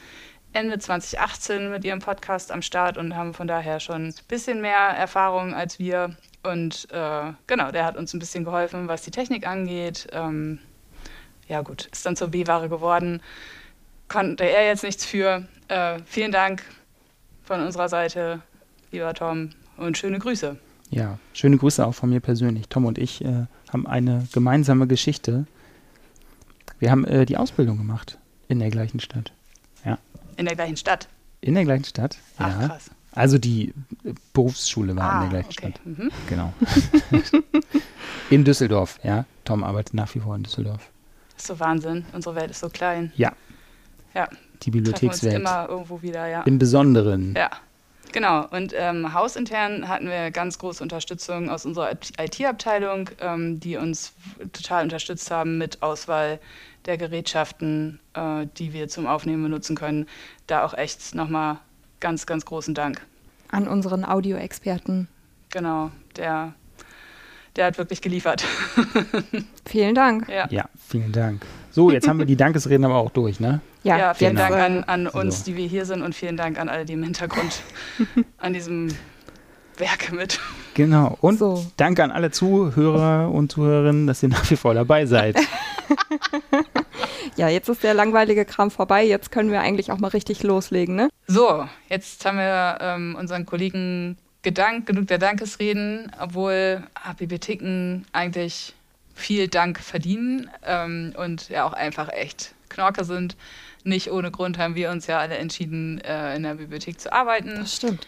Ende 0.54 0.80
2018 0.80 1.70
mit 1.70 1.84
ihrem 1.84 2.00
Podcast 2.00 2.52
am 2.52 2.62
Start 2.62 2.98
und 2.98 3.16
haben 3.16 3.34
von 3.34 3.48
daher 3.48 3.80
schon 3.80 4.08
ein 4.08 4.16
bisschen 4.28 4.62
mehr 4.62 4.78
Erfahrung 4.78 5.54
als 5.54 5.80
wir. 5.80 6.16
Und 6.44 6.88
äh, 6.92 7.34
genau, 7.48 7.72
der 7.72 7.86
hat 7.86 7.98
uns 7.98 8.14
ein 8.14 8.20
bisschen 8.20 8.46
geholfen, 8.46 8.88
was 8.88 9.02
die 9.02 9.12
Technik 9.12 9.48
angeht. 9.48 10.08
Ähm, 10.14 10.60
ja 11.48 11.62
gut, 11.62 11.88
ist 11.92 12.06
dann 12.06 12.16
zur 12.16 12.30
B-Ware 12.30 12.70
geworden. 12.70 13.22
Konnte 14.08 14.46
er 14.46 14.66
jetzt 14.68 14.84
nichts 14.84 15.06
für. 15.06 15.48
Äh, 15.68 16.00
vielen 16.06 16.32
Dank 16.32 16.64
von 17.44 17.62
unserer 17.62 17.90
Seite 17.90 18.42
lieber 18.92 19.14
Tom, 19.14 19.50
und 19.78 19.98
schöne 19.98 20.20
Grüße. 20.20 20.58
Ja, 20.90 21.20
schöne 21.34 21.58
Grüße 21.58 21.86
auch 21.86 21.94
von 21.94 22.10
mir 22.10 22.20
persönlich. 22.20 22.70
Tom 22.70 22.86
und 22.86 22.98
ich 22.98 23.24
äh, 23.24 23.46
haben 23.72 23.86
eine 23.88 24.28
gemeinsame 24.32 24.88
Geschichte. 24.88 25.46
Wir 26.80 26.92
haben 26.92 27.06
äh, 27.06 27.26
die 27.26 27.38
Ausbildung 27.38 27.78
gemacht 27.78 28.18
in 28.48 28.60
der 28.60 28.70
gleichen 28.70 29.00
Stadt. 29.00 29.34
Ja. 29.84 29.98
In 30.38 30.46
der 30.46 30.56
gleichen 30.56 30.78
Stadt? 30.78 31.10
In 31.42 31.56
der 31.56 31.66
gleichen 31.66 31.84
Stadt, 31.84 32.18
Ach, 32.38 32.62
ja. 32.62 32.68
krass. 32.68 32.92
Also 33.12 33.38
die 33.38 33.74
äh, 34.04 34.14
Berufsschule 34.34 34.96
war 34.96 35.12
ah, 35.12 35.16
in 35.16 35.22
der 35.22 35.42
gleichen 35.42 35.58
okay. 35.58 35.72
Stadt. 35.72 35.86
Mhm. 35.86 36.12
Genau. 36.30 36.54
in 38.30 38.44
Düsseldorf, 38.44 39.00
ja. 39.04 39.26
Tom 39.44 39.64
arbeitet 39.64 39.94
nach 39.94 40.14
wie 40.16 40.20
vor 40.20 40.36
in 40.36 40.44
Düsseldorf. 40.44 40.90
Das 41.34 41.44
ist 41.44 41.48
so 41.48 41.60
Wahnsinn. 41.60 42.06
Unsere 42.14 42.36
Welt 42.36 42.52
ist 42.52 42.60
so 42.60 42.70
klein. 42.70 43.12
Ja. 43.16 43.34
Ja. 44.14 44.30
Die 44.64 44.72
Bibliothekswelt. 44.72 45.34
Treffen 45.34 45.46
uns 45.46 45.52
immer 45.52 45.70
irgendwo 45.70 46.02
wieder, 46.02 46.28
ja. 46.28 46.42
Im 46.44 46.58
Besonderen. 46.58 47.34
Ja. 47.36 47.52
Genau, 48.12 48.48
und 48.52 48.74
ähm, 48.76 49.14
hausintern 49.14 49.88
hatten 49.88 50.08
wir 50.08 50.32
ganz 50.32 50.58
große 50.60 50.82
Unterstützung 50.82 51.50
aus 51.50 51.66
unserer 51.66 51.92
IT-Abteilung, 51.92 53.10
ähm, 53.20 53.60
die 53.60 53.78
uns 53.78 54.14
total 54.54 54.84
unterstützt 54.84 55.30
haben 55.32 55.58
mit 55.58 55.82
Auswahl 55.82 56.40
der 56.86 56.98
Gerätschaften, 56.98 58.00
äh, 58.14 58.48
die 58.58 58.74
wir 58.74 58.88
zum 58.88 59.08
Aufnehmen 59.08 59.44
benutzen 59.44 59.76
können. 59.76 60.08
Da 60.48 60.66
auch 60.66 60.74
echt 60.74 61.14
nochmal 61.14 61.58
ganz, 62.00 62.26
ganz 62.26 62.46
großen 62.46 62.74
Dank. 62.74 63.02
An 63.50 63.68
unseren 63.68 64.04
Audioexperten. 64.04 65.08
Genau, 65.50 65.92
der, 66.16 66.54
der 67.56 67.66
hat 67.66 67.78
wirklich 67.78 68.02
geliefert. 68.02 68.44
Vielen 69.66 69.96
Dank. 69.96 70.28
Ja. 70.30 70.48
ja, 70.50 70.66
vielen 70.88 71.12
Dank. 71.12 71.46
So, 71.72 71.92
jetzt 71.92 72.08
haben 72.08 72.20
wir 72.20 72.26
die 72.26 72.36
Dankesreden 72.38 72.86
aber 72.86 72.96
auch 72.96 73.12
durch, 73.12 73.40
ne? 73.40 73.62
Ja, 73.84 73.98
ja 73.98 74.14
vielen 74.14 74.36
genau. 74.36 74.50
Dank 74.50 74.62
an, 74.62 74.84
an 74.84 75.08
uns, 75.08 75.40
so. 75.40 75.46
die 75.46 75.58
wir 75.58 75.68
hier 75.68 75.86
sind 75.86 76.02
und 76.02 76.14
vielen 76.16 76.38
Dank 76.38 76.60
an 76.60 76.70
alle, 76.70 76.86
die 76.86 76.94
im 76.94 77.04
Hintergrund 77.04 77.62
an 78.38 78.54
diesem 78.54 78.90
Werke 79.78 80.16
mit. 80.16 80.40
Genau. 80.74 81.18
Und 81.22 81.40
so. 81.40 81.66
danke 81.78 82.04
an 82.04 82.12
alle 82.12 82.32
Zuhörer 82.32 83.32
und 83.32 83.52
Zuhörerinnen, 83.52 84.08
dass 84.08 84.24
ihr 84.24 84.30
nach 84.30 84.50
wie 84.50 84.56
vor 84.56 84.74
dabei 84.74 85.06
seid. 85.06 85.38
Ja, 87.38 87.48
jetzt 87.48 87.70
ist 87.70 87.84
der 87.84 87.94
langweilige 87.94 88.46
Kram 88.46 88.72
vorbei. 88.72 89.06
Jetzt 89.06 89.32
können 89.32 89.52
wir 89.52 89.62
eigentlich 89.62 89.92
auch 89.92 90.00
mal 90.00 90.08
richtig 90.08 90.42
loslegen, 90.42 90.96
ne? 90.96 91.10
So, 91.28 91.70
jetzt 91.88 92.26
haben 92.26 92.38
wir 92.38 92.80
ähm, 92.82 93.16
unseren 93.18 93.46
Kollegen 93.46 94.18
gedankt, 94.42 94.88
genug 94.88 95.08
der 95.08 95.20
Dankesreden, 95.20 96.12
obwohl 96.20 96.84
Bibliotheken 97.18 98.06
eigentlich 98.12 98.74
viel 99.14 99.48
Dank 99.48 99.80
verdienen 99.80 100.50
ähm, 100.66 101.14
und 101.16 101.50
ja 101.50 101.66
auch 101.66 101.74
einfach 101.74 102.10
echt 102.12 102.56
Knorke 102.70 103.04
sind. 103.04 103.38
Nicht 103.88 104.12
ohne 104.12 104.32
Grund 104.32 104.58
haben 104.58 104.76
wir 104.76 104.92
uns 104.92 105.08
ja 105.08 105.20
alle 105.20 105.38
entschieden, 105.38 106.02
äh, 106.02 106.36
in 106.36 106.44
der 106.44 106.56
Bibliothek 106.56 107.00
zu 107.00 107.14
arbeiten. 107.14 107.56
Das 107.56 107.74
stimmt. 107.74 108.06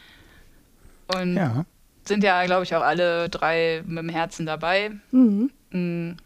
Und 1.16 1.38
ja. 1.38 1.64
sind 2.04 2.22
ja, 2.22 2.46
glaube 2.46 2.64
ich, 2.64 2.76
auch 2.76 2.82
alle 2.82 3.30
drei 3.30 3.82
mit 3.86 4.00
dem 4.00 4.10
Herzen 4.10 4.46
dabei. 4.46 4.92
Mhm. 5.12 5.50
Mhm. 5.72 6.18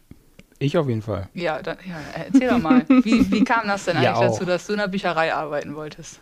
Ich 0.58 0.76
auf 0.76 0.88
jeden 0.88 1.02
Fall. 1.02 1.28
Ja, 1.34 1.62
da, 1.62 1.76
ja 1.86 2.00
erzähl 2.14 2.48
doch 2.48 2.58
mal. 2.58 2.84
wie, 2.88 3.30
wie 3.30 3.44
kam 3.44 3.68
das 3.68 3.84
denn 3.84 4.02
ja 4.02 4.10
eigentlich 4.10 4.28
auch. 4.28 4.32
dazu, 4.32 4.44
dass 4.44 4.66
du 4.66 4.72
in 4.72 4.80
der 4.80 4.88
Bücherei 4.88 5.32
arbeiten 5.32 5.76
wolltest? 5.76 6.18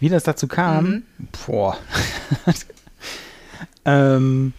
Wie 0.00 0.08
das 0.08 0.24
dazu 0.24 0.48
kam? 0.48 0.84
Mhm. 0.84 1.02
Boah. 1.46 1.78
ähm, 3.84 4.52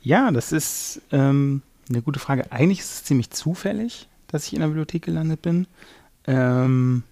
ja, 0.00 0.30
das 0.30 0.52
ist 0.52 1.02
ähm, 1.12 1.60
eine 1.90 2.00
gute 2.00 2.18
Frage. 2.18 2.50
Eigentlich 2.50 2.78
ist 2.78 2.94
es 2.94 3.04
ziemlich 3.04 3.28
zufällig, 3.28 4.08
dass 4.28 4.46
ich 4.46 4.54
in 4.54 4.60
der 4.60 4.68
Bibliothek 4.68 5.02
gelandet 5.02 5.42
bin. 5.42 5.66
Ähm, 6.26 7.02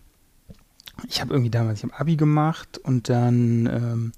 ich 1.08 1.20
habe 1.20 1.32
irgendwie 1.32 1.50
damals, 1.50 1.78
ich 1.78 1.84
habe 1.84 1.98
Abi 1.98 2.16
gemacht 2.16 2.78
und 2.78 3.08
dann 3.08 3.66
ähm, 3.66 4.12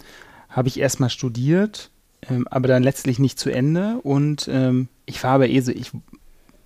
habe 0.48 0.68
ich 0.68 0.78
erstmal 0.78 1.10
studiert, 1.10 1.90
ähm, 2.28 2.46
aber 2.48 2.68
dann 2.68 2.82
letztlich 2.82 3.18
nicht 3.18 3.38
zu 3.38 3.50
Ende 3.50 3.98
und 4.02 4.48
ähm, 4.50 4.88
ich 5.06 5.22
war 5.22 5.32
aber 5.32 5.48
eh 5.48 5.60
so, 5.60 5.72
ich 5.72 5.90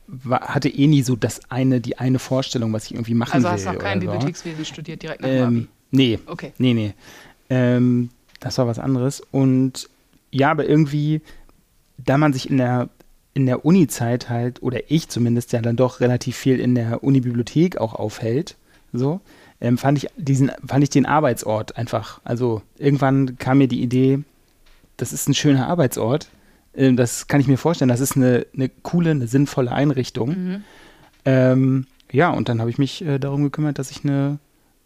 war, 0.07 0.41
hatte 0.43 0.69
eh 0.69 0.87
nie 0.87 1.03
so 1.03 1.17
das 1.17 1.41
eine, 1.51 1.81
die 1.81 1.99
eine 1.99 2.19
Vorstellung, 2.19 2.73
was 2.73 2.87
ich 2.87 2.93
irgendwie 2.93 3.15
machen 3.15 3.33
also 3.33 3.47
will. 3.47 3.53
Also 3.53 3.67
hast 3.67 3.75
du 3.75 3.79
auch 3.79 3.83
kein 3.83 4.01
so. 4.01 4.07
Bibliothekswesen 4.07 4.65
studiert 4.65 5.03
direkt 5.03 5.23
nach 5.23 5.29
dem 5.29 5.47
Abi? 5.47 5.69
Nee. 5.91 6.19
Okay. 6.27 6.53
Nee, 6.59 6.75
nee. 6.75 6.95
Ähm, 7.51 8.11
das 8.41 8.59
war 8.59 8.67
was 8.67 8.79
anderes 8.79 9.23
und 9.31 9.89
ja, 10.31 10.51
aber 10.51 10.67
irgendwie, 10.67 11.21
da 11.99 12.17
man 12.19 12.33
sich 12.33 12.49
in 12.49 12.57
der 12.57 12.89
in 13.35 13.47
der 13.47 13.65
Uni-Zeit 13.65 14.29
halt, 14.29 14.63
oder 14.63 14.91
ich 14.91 15.09
zumindest 15.09 15.53
ja 15.53 15.63
dann 15.63 15.77
doch 15.77 16.01
relativ 16.01 16.37
viel 16.37 16.61
in 16.61 16.75
der 16.75 17.03
Uni-Bibliothek 17.03 17.79
auch 17.79 17.95
aufhält, 17.95 18.57
so, 18.93 19.21
ähm, 19.63 19.79
fand 19.79 19.97
ich 19.99 20.09
diesen, 20.17 20.51
fand 20.67 20.83
ich 20.83 20.91
den 20.91 21.07
Arbeitsort 21.07 21.77
einfach. 21.77 22.21
Also 22.25 22.63
irgendwann 22.79 23.39
kam 23.39 23.59
mir 23.59 23.69
die 23.69 23.81
Idee, 23.81 24.19
das 24.97 25.13
ist 25.13 25.29
ein 25.29 25.35
schöner 25.35 25.69
Arbeitsort. 25.69 26.29
Ähm, 26.75 26.97
das 26.97 27.29
kann 27.29 27.41
ich 27.41 27.47
mir 27.47 27.57
vorstellen. 27.57 27.89
Das 27.89 28.01
ist 28.01 28.17
eine, 28.17 28.45
eine 28.55 28.69
coole, 28.69 29.13
eine 29.13 29.29
sinnvolle 29.29 29.71
Einrichtung. 29.71 30.29
Mhm. 30.31 30.65
Ähm, 31.25 31.87
ja, 32.11 32.31
und 32.31 32.49
dann 32.49 32.61
habe 32.61 32.71
ich 32.71 32.79
mich 32.79 33.05
äh, 33.05 33.19
darum 33.19 33.45
gekümmert, 33.45 33.79
dass 33.79 33.93
ich 33.93 34.05
eine, 34.05 34.41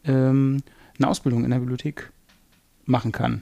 ähm, 0.04 0.62
eine 0.98 1.08
Ausbildung 1.08 1.44
in 1.44 1.50
der 1.50 1.58
Bibliothek 1.58 2.12
machen 2.84 3.12
kann. 3.12 3.40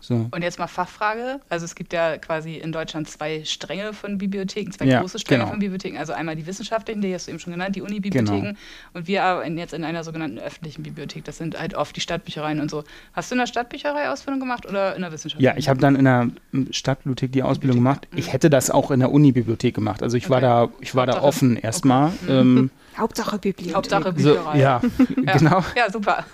So. 0.00 0.28
Und 0.30 0.42
jetzt 0.42 0.58
mal 0.58 0.66
Fachfrage. 0.66 1.40
Also 1.48 1.64
es 1.64 1.74
gibt 1.74 1.92
ja 1.92 2.18
quasi 2.18 2.54
in 2.54 2.72
Deutschland 2.72 3.08
zwei 3.08 3.44
Stränge 3.44 3.92
von 3.92 4.18
Bibliotheken, 4.18 4.70
zwei 4.72 4.86
ja, 4.86 5.00
große 5.00 5.18
Stränge 5.18 5.40
genau. 5.40 5.50
von 5.50 5.60
Bibliotheken. 5.60 5.98
Also 5.98 6.12
einmal 6.12 6.36
die 6.36 6.46
wissenschaftlichen, 6.46 7.00
die 7.00 7.14
hast 7.14 7.26
du 7.26 7.30
eben 7.30 7.40
schon 7.40 7.52
genannt, 7.52 7.76
die 7.76 7.82
Uni-Bibliotheken. 7.82 8.40
Genau. 8.40 8.58
Und 8.94 9.06
wir 9.06 9.22
arbeiten 9.22 9.58
jetzt 9.58 9.74
in 9.74 9.84
einer 9.84 10.04
sogenannten 10.04 10.38
öffentlichen 10.38 10.82
Bibliothek. 10.82 11.24
Das 11.24 11.38
sind 11.38 11.58
halt 11.58 11.74
oft 11.74 11.94
die 11.96 12.00
Stadtbüchereien 12.00 12.60
und 12.60 12.70
so. 12.70 12.84
Hast 13.12 13.30
du 13.30 13.34
in 13.34 13.40
der 13.40 13.46
Stadtbücherei 13.46 14.10
Ausbildung 14.10 14.40
gemacht 14.40 14.66
oder 14.66 14.94
in 14.96 15.02
der 15.02 15.12
Wissenschaft? 15.12 15.42
Ja, 15.42 15.54
ich 15.56 15.68
habe 15.68 15.80
dann 15.80 15.96
in 15.96 16.04
der 16.04 16.28
Stadtbibliothek 16.70 17.32
die 17.32 17.42
Ausbildung 17.42 17.78
Bibliothek. 17.78 18.10
gemacht. 18.10 18.18
Ich 18.18 18.32
hätte 18.32 18.50
das 18.50 18.70
auch 18.70 18.90
in 18.90 19.00
der 19.00 19.12
Uni-Bibliothek 19.12 19.74
gemacht. 19.74 20.02
Also 20.02 20.16
ich 20.16 20.24
okay. 20.24 20.32
war 20.32 20.40
da, 20.40 20.68
ich 20.80 20.94
war 20.94 21.06
da 21.06 21.22
offen 21.22 21.56
erstmal. 21.56 22.12
Okay. 22.22 22.40
Ähm, 22.40 22.70
Hauptsache 22.96 23.38
Bibliothek. 23.38 23.74
Hauptsache 23.74 24.12
Bücherei. 24.12 24.52
So, 24.52 24.58
ja, 24.58 24.80
ja, 25.24 25.38
genau. 25.38 25.64
Ja, 25.76 25.90
super. 25.90 26.24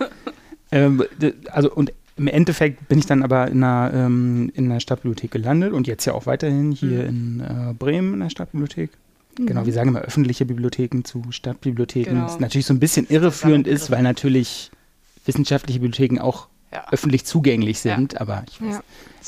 Ähm, 0.71 1.05
also 1.51 1.73
und 1.73 1.93
im 2.19 2.27
Endeffekt 2.27 2.89
bin 2.89 2.99
ich 2.99 3.07
dann 3.07 3.23
aber 3.23 3.49
in 3.49 3.63
einer, 3.63 3.93
ähm, 3.95 4.53
in 4.55 4.71
einer 4.71 4.81
Stadtbibliothek 4.81 5.31
gelandet 5.31 5.73
und 5.73 5.87
jetzt 5.87 6.05
ja 6.05 6.13
auch 6.13 6.27
weiterhin 6.27 6.73
hier 6.73 7.05
mhm. 7.05 7.09
in 7.09 7.41
äh, 7.41 7.75
Bremen 7.75 8.15
in 8.15 8.21
der 8.21 8.31
Stadtbibliothek. 8.31 8.91
Mhm. 9.39 9.47
Genau, 9.47 9.67
wir 9.67 9.73
sagen 9.73 9.89
immer 9.89 10.01
öffentliche 10.01 10.45
Bibliotheken 10.45 11.05
zu 11.05 11.23
Stadtbibliotheken. 11.31 12.11
Genau. 12.11 12.25
Das 12.25 12.41
natürlich 12.41 12.67
so 12.67 12.75
ein 12.75 12.81
bisschen 12.81 13.07
irreführend 13.09 13.67
ist, 13.67 13.91
weil 13.91 14.03
natürlich 14.03 14.71
wissenschaftliche 15.25 15.81
Bibliotheken 15.81 16.21
auch 16.21 16.49
ja. 16.73 16.87
öffentlich 16.91 17.25
zugänglich 17.25 17.79
sind, 17.79 18.15
ja. 18.15 18.21
aber 18.21 18.45
ich 18.49 18.61
weiß, 18.61 18.75
ja. 18.75 18.81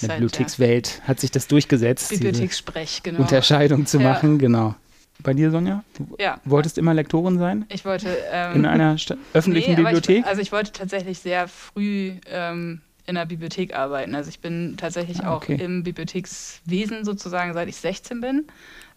in 0.03 0.09
der 0.09 0.09
Bibliothekswelt 0.15 1.01
hat 1.05 1.21
sich 1.21 1.31
das 1.31 1.47
durchgesetzt, 1.47 2.11
Bibliothekssprech, 2.11 3.03
genau. 3.03 3.21
Unterscheidung 3.21 3.87
zu 3.87 3.99
machen, 4.01 4.39
genau. 4.39 4.75
Bei 5.23 5.35
dir, 5.35 5.51
Sonja? 5.51 5.85
Du 5.97 6.09
ja. 6.19 6.41
wolltest 6.45 6.79
immer 6.79 6.95
Lektorin 6.95 7.39
sein? 7.39 7.67
Ich 7.69 7.85
wollte. 7.85 8.17
Ähm, 8.31 8.57
in 8.57 8.67
einer 8.67 8.97
öffentlichen 9.33 9.71
nee, 9.71 9.77
Bibliothek? 9.77 10.21
Ich, 10.21 10.27
also, 10.27 10.41
ich 10.41 10.53
wollte 10.53 10.73
tatsächlich 10.73 11.19
sehr 11.19 11.49
früh 11.49 12.15
ähm, 12.27 12.81
in 13.07 13.15
der 13.15 13.27
Bibliothek 13.27 13.75
arbeiten. 13.75 14.15
Also, 14.15 14.29
ich 14.29 14.41
bin 14.41 14.77
tatsächlich 14.77 15.25
ah, 15.25 15.37
okay. 15.37 15.57
auch 15.57 15.61
im 15.61 15.83
Bibliothekswesen 15.83 17.05
sozusagen, 17.05 17.55
seit 17.55 17.69
ich 17.69 17.77
16 17.77 18.21
bin. 18.21 18.47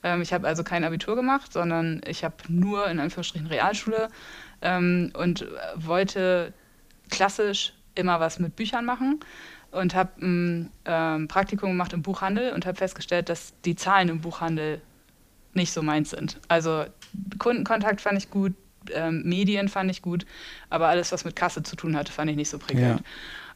Ähm, 0.04 0.22
ich 0.22 0.34
habe 0.34 0.48
also 0.48 0.64
kein 0.64 0.84
Abitur 0.84 1.16
gemacht, 1.16 1.54
sondern 1.54 2.02
ich 2.06 2.24
habe 2.24 2.36
nur 2.48 2.88
in 2.88 3.00
Anführungsstrichen 3.00 3.48
Realschule 3.48 4.10
ähm, 4.62 5.12
und 5.18 5.46
wollte 5.76 6.54
klassisch 7.10 7.74
immer 7.96 8.20
was 8.20 8.40
mit 8.40 8.56
Büchern 8.56 8.86
machen 8.86 9.20
und 9.72 9.96
habe 9.96 10.12
ein 10.22 10.72
ähm, 10.86 11.28
Praktikum 11.28 11.70
gemacht 11.72 11.94
im 11.94 12.02
Buchhandel 12.02 12.54
und 12.54 12.66
habe 12.66 12.78
festgestellt, 12.78 13.30
dass 13.30 13.54
die 13.66 13.76
Zahlen 13.76 14.10
im 14.10 14.22
Buchhandel 14.22 14.82
nicht 15.54 15.72
so 15.72 15.82
meins 15.82 16.12
sind. 16.12 16.40
Also 16.48 16.86
Kundenkontakt 17.40 18.02
fand 18.02 18.18
ich 18.18 18.30
gut, 18.30 18.54
ähm, 18.92 19.24
Medien 19.24 19.70
fand 19.70 19.92
ich 19.92 20.02
gut, 20.02 20.26
aber 20.70 20.88
alles, 20.88 21.12
was 21.12 21.26
mit 21.26 21.36
Kasse 21.36 21.64
zu 21.64 21.76
tun 21.76 21.96
hatte, 21.96 22.12
fand 22.12 22.30
ich 22.30 22.36
nicht 22.36 22.50
so 22.50 22.60
prägend. 22.60 23.02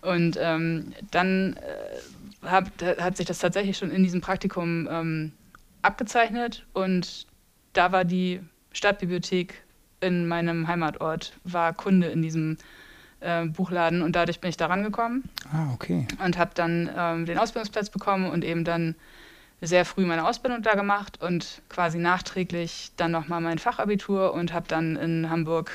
Ja. 0.03 0.09
Und 0.09 0.37
ähm, 0.39 0.93
dann 1.11 1.57
äh, 1.57 2.47
hab, 2.47 2.69
hat 2.99 3.17
sich 3.17 3.25
das 3.25 3.39
tatsächlich 3.39 3.77
schon 3.77 3.91
in 3.91 4.03
diesem 4.03 4.21
Praktikum 4.21 4.87
ähm, 4.89 5.31
abgezeichnet 5.81 6.65
und 6.73 7.27
da 7.73 7.91
war 7.91 8.05
die 8.05 8.41
Stadtbibliothek 8.71 9.63
in 9.99 10.27
meinem 10.27 10.67
Heimatort, 10.67 11.33
war 11.43 11.73
Kunde 11.73 12.07
in 12.07 12.21
diesem 12.21 12.57
äh, 13.19 13.45
Buchladen 13.45 14.01
und 14.01 14.15
dadurch 14.15 14.39
bin 14.39 14.49
ich 14.49 14.57
da 14.57 14.67
rangekommen. 14.67 15.23
Ah, 15.51 15.73
okay. 15.73 16.07
Und 16.23 16.37
habe 16.37 16.51
dann 16.53 16.89
ähm, 16.95 17.25
den 17.25 17.37
Ausbildungsplatz 17.37 17.89
bekommen 17.89 18.29
und 18.29 18.43
eben 18.43 18.63
dann 18.63 18.95
sehr 19.61 19.85
früh 19.85 20.05
meine 20.05 20.27
Ausbildung 20.27 20.61
da 20.61 20.75
gemacht 20.75 21.21
und 21.21 21.61
quasi 21.69 21.97
nachträglich 21.97 22.91
dann 22.95 23.11
nochmal 23.11 23.41
mein 23.41 23.57
Fachabitur 23.57 24.33
und 24.33 24.53
habe 24.53 24.67
dann 24.67 24.95
in 24.95 25.29
Hamburg 25.29 25.71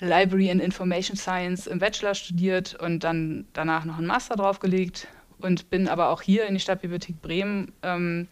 Library 0.00 0.50
and 0.50 0.60
Information 0.60 1.16
Science 1.16 1.66
im 1.66 1.78
Bachelor 1.78 2.14
studiert 2.14 2.74
und 2.74 3.04
dann 3.04 3.46
danach 3.52 3.84
noch 3.84 3.98
einen 3.98 4.06
Master 4.06 4.34
draufgelegt 4.34 5.06
und 5.38 5.70
bin 5.70 5.88
aber 5.88 6.08
auch 6.08 6.22
hier 6.22 6.46
in 6.46 6.54
die 6.54 6.60
Stadtbibliothek 6.60 7.22
Bremen 7.22 7.72
ähm, 7.82 8.28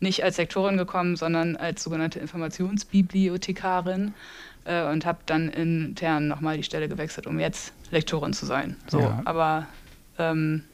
nicht 0.00 0.24
als 0.24 0.38
Lektorin 0.38 0.76
gekommen, 0.76 1.16
sondern 1.16 1.56
als 1.56 1.84
sogenannte 1.84 2.18
Informationsbibliothekarin 2.18 4.14
äh, 4.64 4.84
und 4.84 5.06
habe 5.06 5.18
dann 5.26 5.48
intern 5.48 6.26
nochmal 6.26 6.56
die 6.56 6.62
Stelle 6.64 6.88
gewechselt, 6.88 7.26
um 7.26 7.38
jetzt 7.38 7.72
Lektorin 7.90 8.32
zu 8.32 8.44
sein. 8.44 8.76
So, 8.88 9.00
ja. 9.00 9.22
aber 9.24 9.66
ähm, 10.18 10.64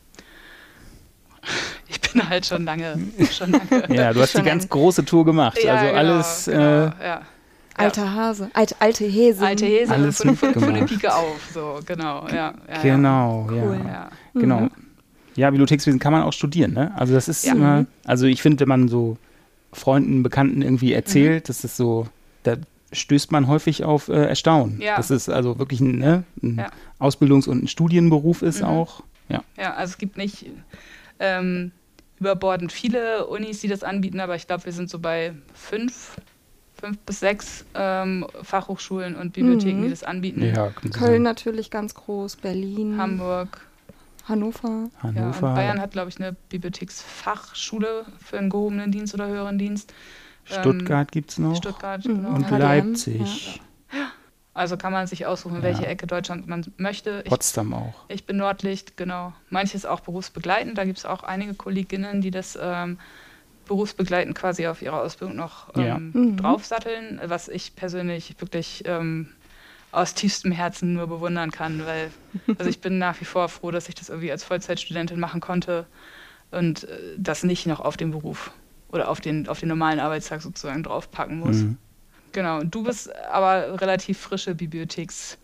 ich 1.89 2.01
bin 2.01 2.29
halt 2.29 2.47
schon 2.47 2.65
lange. 2.65 2.99
Schon 3.31 3.53
lange 3.53 3.87
ja, 3.95 4.13
du 4.13 4.21
hast 4.21 4.37
die 4.37 4.43
ganz 4.43 4.69
große 4.69 5.05
Tour 5.05 5.25
gemacht. 5.25 5.59
Ja, 5.63 5.75
also 5.75 5.87
genau, 5.87 5.99
alles. 5.99 6.45
Genau, 6.47 6.61
äh, 6.61 6.91
ja. 7.03 7.23
Alter 7.77 8.15
Hase, 8.15 8.51
alte, 8.53 8.77
alte 8.79 9.05
Häse. 9.05 9.45
Alte 9.45 9.65
Häse, 9.67 9.93
alles 9.93 10.19
von, 10.19 10.37
von, 10.37 10.55
von 10.55 10.75
der 10.75 10.85
Pike 10.85 11.15
auf, 11.15 11.51
so, 11.55 11.81
genau, 11.87 12.27
ja. 12.29 12.53
ja 12.69 12.83
genau, 12.83 13.49
cool. 13.51 13.81
ja. 13.87 14.11
Genau. 14.35 14.61
Mhm. 14.61 14.71
Ja, 15.37 15.49
Bibliothekswesen 15.51 15.99
kann 15.99 16.13
man 16.13 16.23
auch 16.23 16.33
studieren, 16.33 16.75
ne? 16.75 16.93
Also 16.97 17.15
das 17.15 17.29
ist 17.29 17.47
immer, 17.47 17.87
also 18.05 18.27
ich 18.27 18.43
finde, 18.43 18.61
wenn 18.61 18.69
man 18.69 18.89
so 18.89 19.17
Freunden, 19.73 20.23
Bekannten 20.23 20.61
irgendwie 20.61 20.93
erzählt, 20.93 21.45
mhm. 21.45 21.47
das 21.47 21.65
ist 21.65 21.77
so, 21.77 22.09
da 22.43 22.57
stößt 22.93 23.33
man 23.33 23.47
häufig 23.47 23.85
auf 23.85 24.09
äh, 24.09 24.25
Erstaunen. 24.25 24.81
Ja. 24.81 24.97
Das 24.97 25.11
ist 25.11 25.29
also 25.29 25.59
wirklich 25.59 25.81
ein, 25.81 25.99
ne, 25.99 26.25
ein 26.43 26.65
Ausbildungs- 26.99 27.49
und 27.49 27.65
ein 27.65 27.69
Studienberuf 27.69 28.43
ist 28.43 28.61
mhm. 28.61 28.69
auch. 28.69 29.03
Ja. 29.29 29.45
ja, 29.57 29.75
also 29.75 29.93
es 29.93 29.99
gibt 29.99 30.17
nicht 30.17 30.47
ähm, 31.21 31.71
überbordend 32.19 32.73
viele 32.73 33.27
Unis, 33.27 33.61
die 33.61 33.69
das 33.69 33.85
anbieten, 33.85 34.21
aber 34.21 34.35
ich 34.35 34.47
glaube, 34.47 34.65
wir 34.65 34.73
sind 34.73 34.91
so 34.91 34.99
bei 34.99 35.33
fünf, 35.55 36.17
fünf 36.75 36.99
bis 36.99 37.21
sechs 37.21 37.65
ähm, 37.75 38.27
Fachhochschulen 38.43 39.15
und 39.15 39.33
Bibliotheken, 39.33 39.79
mhm. 39.79 39.83
die 39.85 39.91
das 39.91 40.03
anbieten. 40.03 40.43
Ja, 40.43 40.71
Köln 40.93 41.23
natürlich 41.23 41.71
ganz 41.71 41.95
groß, 41.95 42.37
Berlin, 42.37 42.97
Hamburg. 42.99 43.67
Hannover. 44.25 44.91
Hannover. 45.03 45.49
Ja, 45.49 45.55
Bayern 45.55 45.81
hat, 45.81 45.93
glaube 45.93 46.11
ich, 46.11 46.21
eine 46.21 46.37
Bibliotheksfachschule 46.51 48.05
für 48.25 48.39
einen 48.39 48.51
gehobenen 48.51 48.93
Dienst 48.93 49.15
oder 49.15 49.27
höheren 49.27 49.59
Dienst. 49.59 49.93
Stuttgart 50.45 51.09
ähm, 51.09 51.13
gibt 51.13 51.31
es 51.31 51.39
noch. 51.39 51.57
Stuttgart, 51.57 52.05
mhm. 52.05 52.17
genau. 52.17 52.35
Und 52.35 52.47
HDM, 52.47 52.59
Leipzig. 52.59 53.61
Ja. 53.93 54.11
Also 54.61 54.77
kann 54.77 54.93
man 54.93 55.07
sich 55.07 55.25
aussuchen, 55.25 55.57
in 55.57 55.63
welche 55.63 55.85
ja. 55.85 55.89
Ecke 55.89 56.07
Deutschland 56.07 56.47
man 56.47 56.67
möchte. 56.77 57.23
Ich, 57.25 57.31
Potsdam 57.31 57.73
auch. 57.73 57.95
Ich 58.09 58.27
bin 58.27 58.37
Nordlicht, 58.37 58.95
genau. 58.99 59.33
Manches 59.49 59.87
auch 59.87 60.01
berufsbegleitend. 60.01 60.77
Da 60.77 60.85
gibt 60.85 60.99
es 60.99 61.07
auch 61.07 61.23
einige 61.23 61.55
Kolleginnen, 61.55 62.21
die 62.21 62.31
das 62.31 62.59
ähm, 62.61 62.99
berufsbegleitend 63.65 64.37
quasi 64.37 64.67
auf 64.67 64.83
ihre 64.83 65.01
Ausbildung 65.01 65.35
noch 65.35 65.75
ähm, 65.77 65.83
ja. 65.83 65.99
mhm. 65.99 66.37
draufsatteln, 66.37 67.23
was 67.25 67.49
ich 67.49 67.75
persönlich 67.75 68.35
wirklich 68.39 68.83
ähm, 68.85 69.31
aus 69.93 70.13
tiefstem 70.13 70.53
Herzen 70.53 70.93
nur 70.93 71.07
bewundern 71.07 71.51
kann, 71.51 71.87
weil 71.87 72.11
also 72.59 72.69
ich 72.69 72.83
bin 72.83 72.99
nach 72.99 73.19
wie 73.19 73.25
vor 73.25 73.49
froh, 73.49 73.71
dass 73.71 73.89
ich 73.89 73.95
das 73.95 74.11
irgendwie 74.11 74.31
als 74.31 74.45
Vollzeitstudentin 74.45 75.19
machen 75.19 75.41
konnte 75.41 75.87
und 76.51 76.85
äh, 76.85 76.99
das 77.17 77.45
nicht 77.45 77.67
noch 77.67 77.81
auf 77.81 77.97
den 77.97 78.11
Beruf 78.11 78.51
oder 78.93 79.09
auf 79.09 79.23
den, 79.23 79.49
auf 79.49 79.59
den 79.59 79.71
normalen 79.71 80.01
Arbeitstag 80.01 80.43
sozusagen 80.43 80.83
draufpacken 80.83 81.39
muss. 81.39 81.57
Mhm. 81.57 81.79
Genau, 82.33 82.61
und 82.61 82.75
du 82.75 82.83
bist 82.83 83.15
aber 83.27 83.81
relativ 83.81 84.19
frische 84.19 84.53
Bibliotheks- 84.53 85.37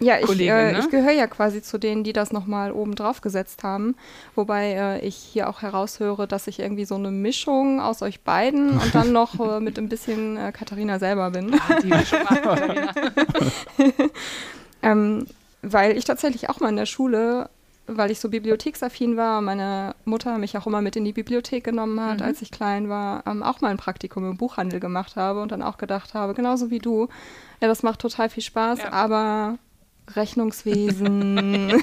ja, 0.00 0.18
ich, 0.20 0.40
äh, 0.40 0.72
ne? 0.72 0.78
ich 0.78 0.90
gehöre 0.90 1.12
ja 1.12 1.26
quasi 1.26 1.60
zu 1.60 1.76
denen, 1.76 2.04
die 2.04 2.12
das 2.12 2.32
nochmal 2.32 2.70
oben 2.70 2.94
drauf 2.94 3.20
gesetzt 3.20 3.64
haben. 3.64 3.96
Wobei 4.34 4.72
äh, 4.72 5.06
ich 5.06 5.16
hier 5.16 5.48
auch 5.48 5.62
heraushöre, 5.62 6.28
dass 6.28 6.46
ich 6.46 6.60
irgendwie 6.60 6.84
so 6.84 6.94
eine 6.94 7.10
Mischung 7.10 7.80
aus 7.80 8.02
euch 8.02 8.20
beiden 8.20 8.78
und 8.78 8.94
dann 8.94 9.12
noch 9.12 9.40
äh, 9.40 9.60
mit 9.60 9.78
ein 9.78 9.88
bisschen 9.88 10.36
äh, 10.36 10.52
Katharina 10.52 10.98
selber 10.98 11.30
bin. 11.30 11.52
Ah, 11.54 11.80
die 11.82 11.88
Mischung 11.88 12.20
macht 12.22 12.42
Katharina. 12.42 12.92
ähm, 14.82 15.26
weil 15.62 15.96
ich 15.96 16.04
tatsächlich 16.04 16.48
auch 16.48 16.60
mal 16.60 16.68
in 16.68 16.76
der 16.76 16.86
Schule 16.86 17.50
weil 17.88 18.10
ich 18.10 18.20
so 18.20 18.28
bibliotheksaffin 18.28 19.16
war, 19.16 19.40
meine 19.40 19.94
Mutter 20.04 20.38
mich 20.38 20.56
auch 20.56 20.66
immer 20.66 20.82
mit 20.82 20.94
in 20.96 21.04
die 21.04 21.12
Bibliothek 21.12 21.64
genommen 21.64 22.00
hat, 22.00 22.20
mhm. 22.20 22.26
als 22.26 22.42
ich 22.42 22.50
klein 22.50 22.88
war, 22.88 23.24
ähm, 23.26 23.42
auch 23.42 23.60
mal 23.60 23.68
ein 23.70 23.78
Praktikum 23.78 24.28
im 24.30 24.36
Buchhandel 24.36 24.78
gemacht 24.78 25.16
habe 25.16 25.40
und 25.40 25.50
dann 25.50 25.62
auch 25.62 25.78
gedacht 25.78 26.14
habe, 26.14 26.34
genauso 26.34 26.70
wie 26.70 26.78
du, 26.78 27.08
ja, 27.60 27.68
das 27.68 27.82
macht 27.82 28.00
total 28.00 28.28
viel 28.28 28.42
Spaß, 28.42 28.80
ja. 28.80 28.92
aber 28.92 29.58
Rechnungswesen. 30.14 31.82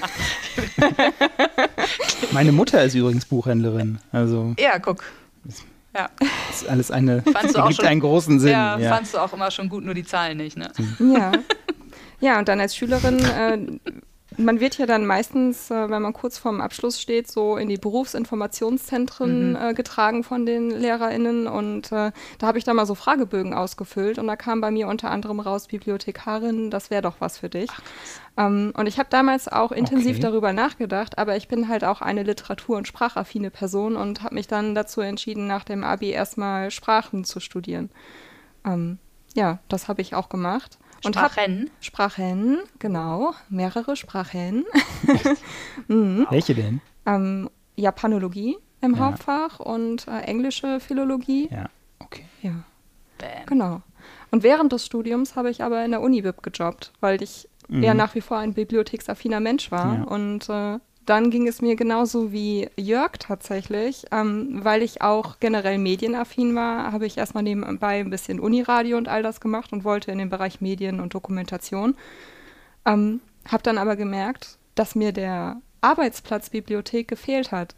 meine 2.32 2.52
Mutter 2.52 2.82
ist 2.84 2.94
übrigens 2.94 3.26
Buchhändlerin, 3.26 3.98
also. 4.12 4.54
Ja, 4.58 4.78
guck. 4.78 5.04
Ja. 5.94 6.10
Das 6.18 6.62
ist 6.62 6.68
alles 6.68 6.90
eine, 6.90 7.22
fandst 7.22 7.56
du 7.56 7.60
auch 7.62 7.68
gibt 7.68 7.80
schon, 7.80 7.86
einen 7.86 8.00
großen 8.00 8.40
Sinn. 8.40 8.52
Ja, 8.52 8.78
ja, 8.78 8.94
fandst 8.94 9.14
du 9.14 9.18
auch 9.18 9.32
immer 9.32 9.50
schon 9.50 9.68
gut, 9.68 9.84
nur 9.84 9.94
die 9.94 10.04
Zahlen 10.04 10.36
nicht, 10.38 10.56
ne? 10.56 10.70
Ja. 10.98 11.32
Ja, 12.20 12.38
und 12.38 12.48
dann 12.48 12.60
als 12.60 12.74
Schülerin 12.74 13.18
äh, 13.18 13.58
man 14.38 14.60
wird 14.60 14.78
ja 14.78 14.86
dann 14.86 15.06
meistens, 15.06 15.70
äh, 15.70 15.90
wenn 15.90 16.02
man 16.02 16.12
kurz 16.12 16.38
vorm 16.38 16.60
Abschluss 16.60 17.00
steht, 17.00 17.30
so 17.30 17.56
in 17.56 17.68
die 17.68 17.76
Berufsinformationszentren 17.76 19.50
mhm. 19.50 19.56
äh, 19.56 19.74
getragen 19.74 20.24
von 20.24 20.46
den 20.46 20.70
LehrerInnen. 20.70 21.46
Und 21.46 21.92
äh, 21.92 22.12
da 22.38 22.46
habe 22.46 22.58
ich 22.58 22.64
da 22.64 22.74
mal 22.74 22.86
so 22.86 22.94
Fragebögen 22.94 23.54
ausgefüllt 23.54 24.18
und 24.18 24.26
da 24.26 24.36
kam 24.36 24.60
bei 24.60 24.70
mir 24.70 24.88
unter 24.88 25.10
anderem 25.10 25.40
raus, 25.40 25.68
Bibliothekarin, 25.68 26.70
das 26.70 26.90
wäre 26.90 27.02
doch 27.02 27.16
was 27.20 27.38
für 27.38 27.48
dich. 27.48 27.70
Ähm, 28.36 28.72
und 28.76 28.86
ich 28.86 28.98
habe 28.98 29.08
damals 29.10 29.48
auch 29.48 29.72
intensiv 29.72 30.16
okay. 30.16 30.22
darüber 30.22 30.52
nachgedacht, 30.52 31.18
aber 31.18 31.36
ich 31.36 31.48
bin 31.48 31.68
halt 31.68 31.84
auch 31.84 32.00
eine 32.00 32.22
literatur- 32.22 32.76
und 32.76 32.86
sprachaffine 32.86 33.50
Person 33.50 33.96
und 33.96 34.22
habe 34.22 34.34
mich 34.34 34.46
dann 34.46 34.74
dazu 34.74 35.00
entschieden, 35.00 35.46
nach 35.46 35.64
dem 35.64 35.84
Abi 35.84 36.10
erstmal 36.10 36.70
Sprachen 36.70 37.24
zu 37.24 37.40
studieren. 37.40 37.90
Ähm, 38.64 38.98
ja, 39.34 39.58
das 39.68 39.88
habe 39.88 40.02
ich 40.02 40.14
auch 40.14 40.28
gemacht. 40.28 40.78
Und 41.06 41.14
Sprachen. 41.14 41.70
Hab, 41.74 41.84
Sprachen, 41.84 42.58
genau. 42.78 43.32
Mehrere 43.48 43.96
Sprachen. 43.96 44.64
mhm. 45.88 46.26
Welche 46.30 46.54
denn? 46.54 46.80
Ähm, 47.06 47.48
Japanologie 47.76 48.56
im 48.80 48.94
ja. 48.94 48.98
Hauptfach 48.98 49.60
und 49.60 50.08
äh, 50.08 50.20
englische 50.22 50.80
Philologie. 50.80 51.48
Ja, 51.50 51.66
okay. 51.98 52.24
Ja. 52.42 52.64
Bam. 53.18 53.46
Genau. 53.46 53.82
Und 54.30 54.42
während 54.42 54.72
des 54.72 54.84
Studiums 54.84 55.36
habe 55.36 55.50
ich 55.50 55.62
aber 55.62 55.84
in 55.84 55.92
der 55.92 56.00
Unibib 56.00 56.42
gejobbt, 56.42 56.92
weil 57.00 57.22
ich 57.22 57.48
mhm. 57.68 57.82
ja 57.82 57.94
nach 57.94 58.14
wie 58.14 58.20
vor 58.20 58.38
ein 58.38 58.54
bibliotheksaffiner 58.54 59.40
Mensch 59.40 59.70
war. 59.70 59.98
Ja. 59.98 60.02
Und 60.04 60.48
äh, 60.48 60.78
dann 61.06 61.30
ging 61.30 61.46
es 61.46 61.62
mir 61.62 61.76
genauso 61.76 62.32
wie 62.32 62.68
Jörg 62.76 63.12
tatsächlich, 63.18 64.04
ähm, 64.10 64.64
weil 64.64 64.82
ich 64.82 65.02
auch 65.02 65.38
generell 65.38 65.78
medienaffin 65.78 66.54
war, 66.54 66.92
habe 66.92 67.06
ich 67.06 67.16
erstmal 67.16 67.44
nebenbei 67.44 68.00
ein 68.00 68.10
bisschen 68.10 68.40
Uniradio 68.40 68.98
und 68.98 69.08
all 69.08 69.22
das 69.22 69.40
gemacht 69.40 69.72
und 69.72 69.84
wollte 69.84 70.10
in 70.10 70.18
den 70.18 70.30
Bereich 70.30 70.60
Medien 70.60 71.00
und 71.00 71.14
Dokumentation. 71.14 71.94
Ähm, 72.84 73.20
habe 73.48 73.62
dann 73.62 73.78
aber 73.78 73.94
gemerkt, 73.94 74.58
dass 74.74 74.96
mir 74.96 75.12
der 75.12 75.60
Arbeitsplatz 75.80 76.50
Bibliothek 76.50 77.06
gefehlt 77.06 77.52
hat. 77.52 77.76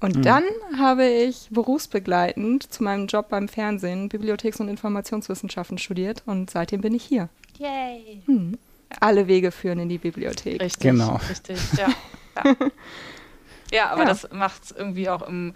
Und 0.00 0.16
mhm. 0.16 0.22
dann 0.22 0.44
habe 0.78 1.06
ich 1.06 1.48
berufsbegleitend 1.50 2.72
zu 2.72 2.84
meinem 2.84 3.08
Job 3.08 3.28
beim 3.30 3.48
Fernsehen 3.48 4.08
Bibliotheks- 4.08 4.60
und 4.60 4.68
Informationswissenschaften 4.68 5.78
studiert 5.78 6.22
und 6.26 6.50
seitdem 6.50 6.82
bin 6.82 6.94
ich 6.94 7.02
hier. 7.02 7.28
Yay! 7.58 8.22
Hm. 8.26 8.58
Alle 9.00 9.26
Wege 9.26 9.50
führen 9.50 9.78
in 9.78 9.88
die 9.88 9.98
Bibliothek. 9.98 10.60
Richtig, 10.60 10.80
genau. 10.80 11.20
richtig, 11.28 11.58
ja. 11.76 11.88
Ja, 12.44 12.54
ja 13.72 13.90
aber 13.90 14.02
ja. 14.02 14.08
das 14.08 14.30
macht 14.30 14.64
es 14.64 14.70
irgendwie 14.70 15.08
auch 15.08 15.26
im 15.26 15.54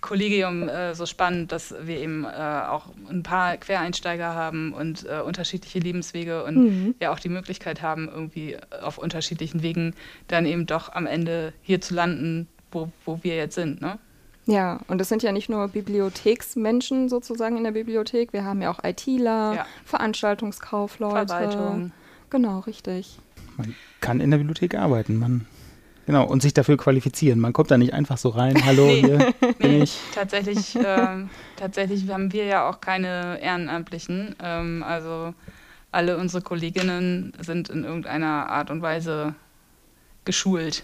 Kollegium 0.00 0.68
äh, 0.68 0.94
so 0.94 1.06
spannend, 1.06 1.52
dass 1.52 1.74
wir 1.82 1.98
eben 1.98 2.24
äh, 2.24 2.28
auch 2.28 2.86
ein 3.08 3.22
paar 3.22 3.56
Quereinsteiger 3.56 4.34
haben 4.34 4.72
und 4.72 5.06
äh, 5.06 5.20
unterschiedliche 5.20 5.78
Lebenswege 5.78 6.44
und 6.44 6.56
mhm. 6.56 6.94
ja 7.00 7.12
auch 7.12 7.20
die 7.20 7.28
Möglichkeit 7.28 7.82
haben, 7.82 8.08
irgendwie 8.08 8.56
auf 8.82 8.98
unterschiedlichen 8.98 9.62
Wegen 9.62 9.94
dann 10.28 10.46
eben 10.46 10.66
doch 10.66 10.92
am 10.92 11.06
Ende 11.06 11.52
hier 11.62 11.80
zu 11.80 11.94
landen, 11.94 12.48
wo, 12.72 12.90
wo 13.04 13.18
wir 13.22 13.36
jetzt 13.36 13.54
sind. 13.54 13.80
Ne? 13.80 13.98
Ja, 14.46 14.80
und 14.88 15.00
es 15.00 15.08
sind 15.08 15.22
ja 15.22 15.32
nicht 15.32 15.50
nur 15.50 15.68
Bibliotheksmenschen 15.68 17.08
sozusagen 17.08 17.56
in 17.56 17.64
der 17.64 17.72
Bibliothek, 17.72 18.32
wir 18.32 18.44
haben 18.44 18.62
ja 18.62 18.70
auch 18.70 18.82
ITler, 18.82 19.54
ja. 19.54 19.66
Veranstaltungskaufleute. 19.84 21.26
Verwaltung. 21.26 21.92
Genau, 22.30 22.60
richtig. 22.60 23.18
Man 23.56 23.74
kann 24.00 24.20
in 24.20 24.30
der 24.30 24.38
Bibliothek 24.38 24.74
arbeiten, 24.74 25.16
man 25.16 25.46
Genau, 26.06 26.26
und 26.26 26.42
sich 26.42 26.52
dafür 26.52 26.76
qualifizieren. 26.76 27.38
Man 27.38 27.52
kommt 27.52 27.70
da 27.70 27.78
nicht 27.78 27.94
einfach 27.94 28.18
so 28.18 28.30
rein, 28.30 28.54
hallo, 28.64 28.86
nee, 28.86 29.00
hier 29.00 29.18
bin 29.58 29.70
nee, 29.70 29.82
ich. 29.82 29.96
Tatsächlich, 30.12 30.74
äh, 30.76 31.24
tatsächlich 31.54 32.08
haben 32.10 32.32
wir 32.32 32.46
ja 32.46 32.68
auch 32.68 32.80
keine 32.80 33.40
Ehrenamtlichen. 33.40 34.34
Ähm, 34.42 34.82
also 34.82 35.34
alle 35.92 36.16
unsere 36.16 36.42
Kolleginnen 36.42 37.32
sind 37.40 37.68
in 37.68 37.84
irgendeiner 37.84 38.48
Art 38.48 38.70
und 38.72 38.82
Weise 38.82 39.36
geschult, 40.24 40.82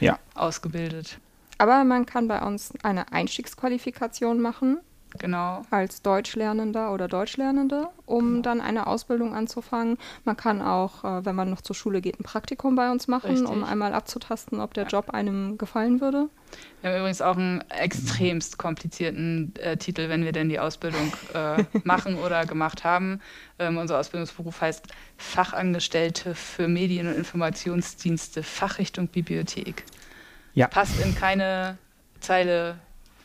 ja. 0.00 0.18
ausgebildet. 0.34 1.18
Aber 1.58 1.84
man 1.84 2.06
kann 2.06 2.26
bei 2.26 2.40
uns 2.40 2.72
eine 2.82 3.12
Einstiegsqualifikation 3.12 4.40
machen 4.40 4.78
Genau. 5.18 5.62
Als 5.70 6.02
Deutschlernender 6.02 6.92
oder 6.92 7.08
Deutschlernende, 7.08 7.88
um 8.04 8.26
genau. 8.26 8.42
dann 8.42 8.60
eine 8.60 8.86
Ausbildung 8.86 9.34
anzufangen. 9.34 9.96
Man 10.24 10.36
kann 10.36 10.60
auch, 10.60 11.04
äh, 11.04 11.24
wenn 11.24 11.36
man 11.36 11.50
noch 11.50 11.60
zur 11.60 11.76
Schule 11.76 12.00
geht, 12.00 12.18
ein 12.18 12.24
Praktikum 12.24 12.74
bei 12.74 12.90
uns 12.90 13.06
machen, 13.06 13.30
Richtig. 13.30 13.48
um 13.48 13.62
einmal 13.64 13.94
abzutasten, 13.94 14.60
ob 14.60 14.74
der 14.74 14.84
ja. 14.84 14.90
Job 14.90 15.10
einem 15.10 15.56
gefallen 15.56 16.00
würde. 16.00 16.28
Wir 16.80 16.90
haben 16.90 16.98
übrigens 16.98 17.22
auch 17.22 17.36
einen 17.36 17.62
extremst 17.70 18.58
komplizierten 18.58 19.54
äh, 19.60 19.76
Titel, 19.76 20.08
wenn 20.08 20.24
wir 20.24 20.32
denn 20.32 20.48
die 20.48 20.58
Ausbildung 20.58 21.12
äh, 21.32 21.64
machen 21.84 22.16
oder 22.16 22.44
gemacht 22.44 22.84
haben. 22.84 23.20
Ähm, 23.58 23.78
unser 23.78 23.98
Ausbildungsberuf 23.98 24.60
heißt 24.60 24.88
Fachangestellte 25.16 26.34
für 26.34 26.68
Medien- 26.68 27.06
und 27.06 27.14
Informationsdienste, 27.14 28.42
Fachrichtung 28.42 29.08
Bibliothek. 29.08 29.84
Ja. 30.54 30.66
Passt 30.68 31.00
in 31.00 31.14
keine 31.14 31.78
Zeile 32.20 32.78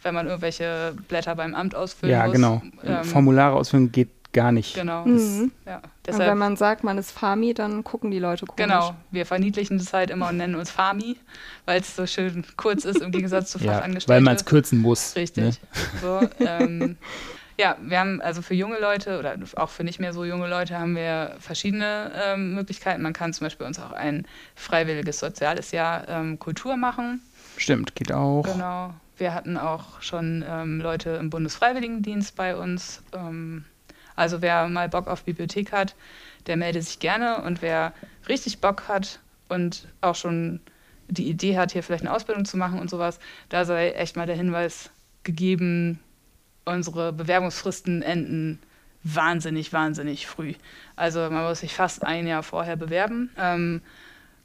wenn 0.04 0.14
man 0.14 0.28
irgendwelche 0.28 0.96
Blätter 1.08 1.36
beim 1.36 1.56
Amt 1.56 1.76
ausfüllen 1.76 2.12
ja, 2.12 2.26
muss. 2.26 2.40
Ja, 2.40 2.60
genau. 2.60 2.62
Ähm, 2.84 3.04
Formulare 3.04 3.56
ausfüllen 3.56 3.92
geht 3.92 4.10
gar 4.34 4.52
nicht. 4.52 4.76
Genau. 4.76 5.06
Mhm. 5.06 5.52
Ja, 5.66 5.82
deshalb, 6.06 6.24
und 6.24 6.32
wenn 6.32 6.38
man 6.38 6.56
sagt, 6.56 6.84
man 6.84 6.98
ist 6.98 7.12
Fami, 7.12 7.54
dann 7.54 7.84
gucken 7.84 8.12
die 8.12 8.20
Leute 8.20 8.46
komisch. 8.46 8.64
Genau. 8.64 8.96
Wir 9.12 9.26
verniedlichen 9.26 9.78
das 9.78 9.94
halt 9.94 10.12
immer 10.12 10.30
und 10.30 10.38
nennen 10.38 10.56
uns 10.56 10.70
Fami, 10.70 11.18
weil 11.66 11.82
es 11.82 11.96
so 11.96 12.06
schön 12.06 12.46
kurz 12.56 12.86
ist 12.86 13.02
im 13.02 13.12
Gegensatz 13.12 13.52
zu 13.52 13.60
Fachangestellten. 13.60 14.00
Ja, 14.10 14.16
weil 14.16 14.22
man 14.22 14.36
es 14.36 14.46
kürzen 14.46 14.80
muss. 14.80 15.16
Richtig. 15.16 15.44
Ne? 15.44 15.52
So, 16.02 16.22
ähm, 16.40 16.98
ja, 17.60 17.76
wir 17.82 18.00
haben 18.00 18.22
also 18.22 18.42
für 18.42 18.54
junge 18.54 18.80
Leute 18.80 19.20
oder 19.20 19.36
auch 19.58 19.70
für 19.70 19.84
nicht 19.84 20.00
mehr 20.00 20.14
so 20.14 20.24
junge 20.24 20.48
Leute 20.48 20.80
haben 20.80 20.96
wir 20.96 21.36
verschiedene 21.40 22.12
ähm, 22.24 22.54
Möglichkeiten. 22.56 23.02
Man 23.02 23.14
kann 23.14 23.34
zum 23.34 23.46
Beispiel 23.46 23.68
uns 23.68 23.80
auch 23.80 23.92
ein 23.92 24.26
freiwilliges 24.56 25.20
soziales 25.20 25.72
Jahr 25.72 26.08
ähm, 26.08 26.40
Kultur 26.40 26.78
machen. 26.78 27.22
Stimmt, 27.58 27.96
geht 27.96 28.14
auch. 28.14 28.44
Genau. 28.44 28.94
Wir 29.20 29.34
hatten 29.34 29.58
auch 29.58 30.02
schon 30.02 30.44
ähm, 30.48 30.80
Leute 30.82 31.12
im 31.12 31.30
Bundesfreiwilligendienst 31.30 32.36
bei 32.36 32.56
uns. 32.56 33.04
Ähm, 33.14 33.66
also 34.16 34.42
wer 34.42 34.68
mal 34.68 34.90
Bock 34.90 35.08
auf 35.08 35.24
Bibliothek 35.24 35.72
hat, 35.72 35.96
der 36.48 36.58
melde 36.58 36.82
sich 36.82 37.00
gerne. 37.00 37.42
Und 37.44 37.62
wer 37.62 37.94
richtig 38.28 38.60
Bock 38.60 38.88
hat 38.88 39.20
und 39.50 39.88
auch 40.02 40.16
schon 40.16 40.62
die 41.08 41.30
Idee 41.30 41.58
hat, 41.58 41.72
hier 41.72 41.84
vielleicht 41.84 42.04
eine 42.04 42.14
Ausbildung 42.14 42.46
zu 42.46 42.58
machen 42.58 42.80
und 42.80 42.90
sowas, 42.90 43.20
da 43.50 43.66
sei 43.66 43.92
echt 43.92 44.16
mal 44.16 44.28
der 44.28 44.36
Hinweis 44.36 44.92
gegeben, 45.24 46.00
unsere 46.66 47.14
Bewerbungsfristen 47.14 48.02
enden 48.02 48.60
wahnsinnig, 49.04 49.74
wahnsinnig 49.74 50.28
früh. 50.28 50.54
Also 50.96 51.22
man 51.30 51.44
muss 51.44 51.62
sich 51.62 51.74
fast 51.74 52.04
ein 52.04 52.28
Jahr 52.28 52.44
vorher 52.44 52.76
bewerben. 52.76 53.30
Ähm, 53.38 53.82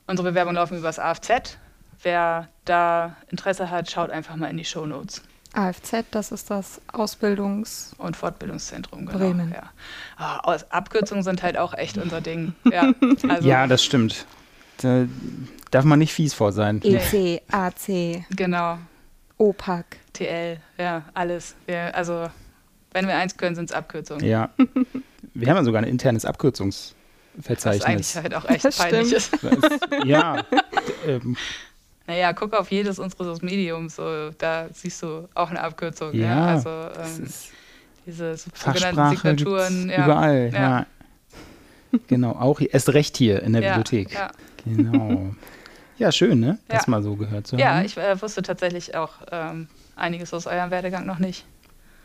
unsere 0.07 0.31
Bewerbungen 0.31 0.57
laufen 0.57 0.79
über 0.79 0.89
das 0.89 0.99
AFZ, 0.99 1.59
wer 2.05 2.49
da 2.65 3.17
Interesse 3.31 3.71
hat, 3.71 3.91
schaut 3.91 4.11
einfach 4.11 4.37
mal 4.37 4.49
in 4.49 4.57
die 4.57 4.65
Show 4.65 4.87
Notes. 4.87 5.23
AFZ, 5.55 6.05
das 6.11 6.33
ist 6.33 6.51
das 6.51 6.81
Ausbildungs- 6.93 7.95
und 7.99 8.17
Fortbildungszentrum, 8.17 9.07
genau. 9.07 9.19
Bremen. 9.19 9.53
Ja. 9.53 9.71
Ah, 10.17 10.57
Abkürzungen 10.71 11.23
sind 11.23 11.43
halt 11.43 11.57
auch 11.57 11.75
echt 11.75 11.97
unser 11.97 12.21
Ding. 12.21 12.55
Ja, 12.71 12.93
also 13.29 13.49
ja 13.49 13.67
das 13.67 13.85
stimmt. 13.85 14.27
Da 14.79 15.07
darf 15.71 15.85
man 15.85 16.01
nicht 16.01 16.13
fies 16.13 16.35
vor 16.35 16.51
sein. 16.53 16.83
EC, 16.83 17.43
AC. 17.53 18.25
Genau. 18.31 18.79
OPAC. 19.39 19.85
TL, 20.13 20.59
ja, 20.79 21.03
alles. 21.15 21.55
Wir, 21.67 21.95
also, 21.95 22.29
wenn 22.93 23.07
wir 23.07 23.17
eins 23.17 23.37
können, 23.37 23.55
sind 23.55 23.71
es 23.71 23.77
Abkürzungen. 23.77 24.25
Ja. 24.25 24.51
Wir 25.35 25.49
haben 25.49 25.57
ja 25.57 25.65
sogar 25.65 25.83
ein 25.83 25.89
internes 25.89 26.27
Abkürzungs- 26.27 26.95
Verzeichnis. 27.41 27.83
Was 27.83 27.87
eigentlich 27.89 28.17
halt 28.17 28.35
auch 28.35 28.49
echt 28.49 28.79
peinlich 28.79 29.13
ist. 29.13 29.37
ja. 30.05 30.45
ähm. 31.07 31.37
Naja, 32.07 32.33
guck 32.33 32.53
auf 32.53 32.71
jedes 32.71 32.99
unseres 32.99 33.41
Mediums, 33.41 33.97
so, 33.97 34.31
da 34.37 34.69
siehst 34.73 35.03
du 35.03 35.29
auch 35.35 35.51
eine 35.51 35.63
Abkürzung. 35.63 36.13
Ja, 36.15 36.27
ja 36.27 36.47
also 36.47 36.69
ähm, 36.69 37.27
diese 38.07 38.37
sogenannten 38.37 39.17
Signaturen. 39.17 39.89
Ja. 39.89 40.05
Überall, 40.05 40.51
ja. 40.53 40.61
ja. 40.61 40.87
genau, 42.07 42.33
auch 42.33 42.61
erst 42.61 42.93
recht 42.93 43.17
hier 43.17 43.43
in 43.43 43.55
der 43.55 43.63
ja, 43.63 43.77
Bibliothek. 43.77 44.13
Ja. 44.13 44.31
Genau. 44.65 45.35
Ja, 45.97 46.11
schön, 46.11 46.41
ne? 46.41 46.59
Das 46.67 46.89
mal 46.89 47.05
so 47.05 47.15
gehört 47.15 47.47
zu 47.47 47.57
haben. 47.57 47.61
Ja, 47.61 47.81
ich 47.83 47.97
äh, 47.97 48.21
wusste 48.21 48.43
tatsächlich 48.43 48.97
auch 48.97 49.13
ähm, 49.31 49.69
einiges 49.95 50.35
aus 50.35 50.49
eurem 50.49 50.73
Werdegang 50.73 51.07
noch 51.07 51.21
nicht. 51.21 51.47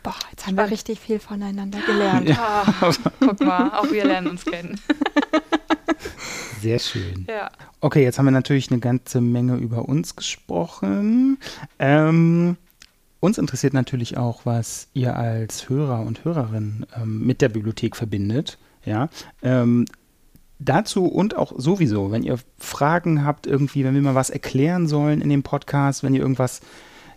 Boah, 0.02 0.14
jetzt 0.30 0.46
haben 0.46 0.56
wir 0.56 0.70
richtig 0.70 0.98
viel 1.00 1.18
voneinander 1.18 1.80
gelernt. 1.80 2.28
Ja. 2.28 2.64
Ah, 2.80 2.92
guck 3.18 3.40
mal, 3.40 3.70
auch 3.70 3.90
wir 3.90 4.04
lernen 4.04 4.28
uns 4.28 4.44
kennen. 4.44 4.80
Sehr 6.60 6.78
schön. 6.78 7.26
Ja. 7.28 7.50
Okay, 7.80 8.02
jetzt 8.02 8.18
haben 8.18 8.26
wir 8.26 8.32
natürlich 8.32 8.70
eine 8.70 8.80
ganze 8.80 9.20
Menge 9.20 9.56
über 9.56 9.88
uns 9.88 10.16
gesprochen. 10.16 11.38
Ähm, 11.78 12.56
uns 13.20 13.38
interessiert 13.38 13.74
natürlich 13.74 14.16
auch, 14.16 14.44
was 14.44 14.88
ihr 14.94 15.16
als 15.16 15.68
Hörer 15.68 16.00
und 16.00 16.24
Hörerin 16.24 16.86
ähm, 16.96 17.26
mit 17.26 17.42
der 17.42 17.50
Bibliothek 17.50 17.96
verbindet. 17.96 18.58
Ja. 18.84 19.08
Ähm, 19.42 19.86
dazu 20.58 21.06
und 21.06 21.36
auch 21.36 21.52
sowieso, 21.56 22.12
wenn 22.12 22.22
ihr 22.22 22.38
Fragen 22.58 23.24
habt, 23.24 23.46
irgendwie, 23.46 23.84
wenn 23.84 23.94
wir 23.94 24.02
mal 24.02 24.14
was 24.14 24.30
erklären 24.30 24.86
sollen 24.86 25.20
in 25.20 25.28
dem 25.28 25.42
Podcast, 25.42 26.02
wenn 26.02 26.14
ihr 26.14 26.20
irgendwas 26.20 26.60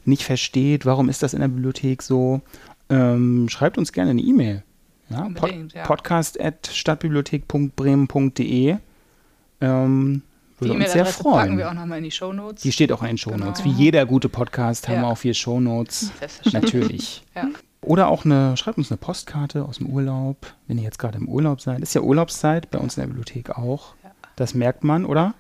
nicht 0.06 0.24
versteht, 0.24 0.86
warum 0.86 1.10
ist 1.10 1.24
das 1.24 1.34
in 1.34 1.40
der 1.40 1.48
Bibliothek 1.48 2.02
so, 2.02 2.42
ähm, 2.90 3.48
schreibt 3.50 3.78
uns 3.78 3.94
gerne 3.94 4.12
eine 4.12 4.22
E-Mail. 4.22 4.64
Ja, 5.10 5.30
Pod 5.36 5.52
ja. 5.74 5.84
Podcast 5.84 6.40
at 6.42 6.68
stadtbibliothek.bremen.de. 6.68 8.78
Ähm, 9.64 10.22
würde 10.60 10.74
uns 10.74 10.92
sehr 10.92 11.06
freuen. 11.06 11.36
packen 11.36 11.58
wir 11.58 11.70
auch 11.70 11.74
nochmal 11.74 11.98
in 11.98 12.04
die 12.04 12.12
Shownotes. 12.12 12.62
Die 12.62 12.72
steht 12.72 12.92
auch 12.92 13.02
in 13.02 13.10
den 13.10 13.18
Shownotes. 13.18 13.64
Genau. 13.64 13.76
Wie 13.76 13.84
jeder 13.84 14.06
gute 14.06 14.30
Podcast 14.30 14.88
haben 14.88 14.96
ja. 14.96 15.02
wir 15.02 15.08
auch 15.08 15.18
vier 15.18 15.34
Shownotes. 15.34 16.12
Natürlich. 16.52 17.24
ja. 17.36 17.48
Oder 17.82 18.08
auch 18.08 18.24
eine, 18.24 18.56
schreibt 18.56 18.78
uns 18.78 18.92
eine 18.92 18.98
Postkarte 18.98 19.66
aus 19.66 19.78
dem 19.80 19.88
Urlaub, 19.88 20.38
wenn 20.68 20.78
ihr 20.78 20.86
jetzt 20.86 21.00
gerade 21.00 21.18
im 21.18 21.28
Urlaub 21.28 21.60
seid. 21.60 21.82
Ist 21.82 21.94
ja 21.94 22.02
Urlaubszeit, 22.02 22.72
bei 22.72 22.80
uns 22.80 22.96
in 22.98 23.02
der 23.02 23.08
Bibliothek 23.08 23.50
auch. 23.52 23.96
Ja. 24.04 24.12
Das 24.38 24.54
merkt 24.54 24.84
man, 24.84 25.06
oder? 25.06 25.34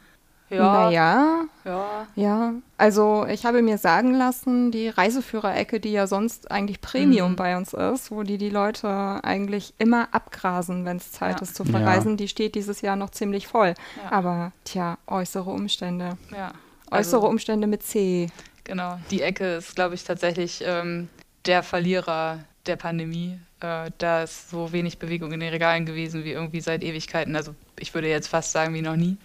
Ja. 0.54 0.74
Naja. 0.74 1.46
Ja. 1.66 2.08
Ja. 2.16 2.54
Also 2.78 3.26
ich 3.28 3.46
habe 3.46 3.62
mir 3.62 3.78
sagen 3.78 4.14
lassen, 4.14 4.72
die 4.72 4.90
Reiseführerecke, 4.90 5.80
die 5.80 5.92
ja 5.92 6.08
sonst 6.08 6.52
eigentlich 6.52 6.82
Premium 6.82 7.32
mhm. 7.32 7.36
bei 7.36 7.58
uns 7.58 7.74
ist, 7.74 8.12
wo 8.12 8.24
die 8.24 8.38
die 8.38 8.50
Leute 8.50 9.20
eigentlich 9.24 9.74
immer 9.78 10.10
abgrasen, 10.12 10.86
wenn 10.86 10.98
es 10.98 11.12
Zeit 11.12 11.38
ja. 11.38 11.42
ist 11.42 11.56
zu 11.56 11.66
verreisen, 11.66 12.12
ja. 12.12 12.18
die 12.18 12.28
steht 12.28 12.56
dieses 12.56 12.82
Jahr 12.82 12.96
noch 12.96 13.10
ziemlich 13.12 13.48
voll. 13.48 13.74
Ja. 14.04 14.12
Aber 14.12 14.52
tja, 14.66 14.98
äußere 15.08 15.50
Umstände. 15.50 16.18
Ja. 16.32 16.52
Also, 16.90 17.18
äußere 17.18 17.28
Umstände 17.28 17.68
mit 17.68 17.84
C. 17.84 18.30
Genau. 18.64 19.00
Die 19.12 19.22
Ecke 19.22 19.56
ist, 19.56 19.76
glaube 19.76 19.96
ich, 19.96 20.04
tatsächlich 20.04 20.64
ähm, 20.66 21.10
der 21.46 21.64
Verlierer 21.64 22.40
der 22.66 22.76
Pandemie. 22.76 23.40
Äh, 23.60 23.92
da 23.98 24.24
ist 24.24 24.50
so 24.50 24.72
wenig 24.72 25.00
Bewegung 25.00 25.32
in 25.32 25.40
den 25.40 25.50
Regalen 25.50 25.86
gewesen 25.86 26.24
wie 26.24 26.32
irgendwie 26.32 26.62
seit 26.62 26.84
Ewigkeiten. 26.84 27.36
Also 27.36 27.56
ich 27.80 27.94
würde 27.94 28.08
jetzt 28.08 28.28
fast 28.28 28.52
sagen 28.52 28.74
wie 28.74 28.82
noch 28.82 28.96
nie. 28.96 29.18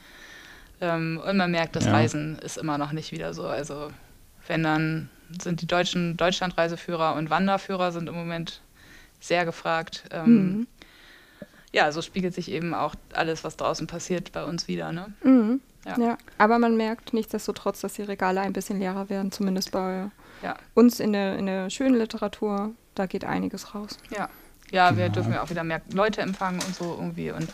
Ähm, 0.81 1.21
und 1.25 1.37
man 1.37 1.51
merkt, 1.51 1.77
das 1.77 1.87
ja. 1.87 1.93
Reisen 1.93 2.39
ist 2.39 2.57
immer 2.57 2.79
noch 2.79 2.93
nicht 2.93 3.13
wieder 3.13 3.35
so. 3.35 3.47
Also 3.47 3.91
wenn 4.47 4.63
dann 4.63 5.11
sind 5.41 5.61
die 5.61 5.67
deutschen 5.67 6.17
Deutschlandreiseführer 6.17 7.15
und 7.15 7.31
Wanderführer 7.31 7.93
sind 7.93 8.09
im 8.09 8.15
Moment 8.15 8.63
sehr 9.21 9.45
gefragt. 9.45 10.05
Ähm, 10.11 10.27
mhm. 10.27 10.67
Ja, 11.73 11.93
so 11.93 12.01
spiegelt 12.01 12.35
sich 12.35 12.51
eben 12.51 12.73
auch 12.73 12.95
alles, 13.13 13.45
was 13.45 13.57
draußen 13.57 13.87
passiert, 13.87 14.33
bei 14.33 14.45
uns 14.45 14.69
wieder. 14.69 14.93
Ne? 14.93 15.13
Mhm. 15.23 15.61
Ja. 15.85 15.99
ja. 15.99 16.19
aber 16.39 16.59
man 16.59 16.77
merkt 16.77 17.13
nichtsdestotrotz, 17.13 17.81
dass 17.81 17.95
die 17.95 18.03
Regale 18.03 18.41
ein 18.41 18.53
bisschen 18.53 18.79
leerer 18.79 19.09
werden, 19.11 19.33
zumindest 19.33 19.71
bei 19.71 20.11
ja. 20.43 20.57
uns 20.75 21.01
in 21.01 21.13
der, 21.13 21.39
in 21.39 21.47
der 21.47 21.71
schönen 21.71 21.97
Literatur. 21.97 22.73
Da 22.95 23.07
geht 23.07 23.25
einiges 23.25 23.75
raus. 23.75 23.97
Ja, 24.11 24.29
ja 24.71 24.89
genau. 24.89 25.01
wir 25.01 25.09
dürfen 25.11 25.33
ja 25.33 25.43
auch 25.43 25.51
wieder 25.51 25.65
mehr 25.65 25.83
Leute 25.93 26.21
empfangen 26.21 26.61
und 26.67 26.75
so 26.75 26.97
irgendwie. 26.99 27.31
Und 27.31 27.49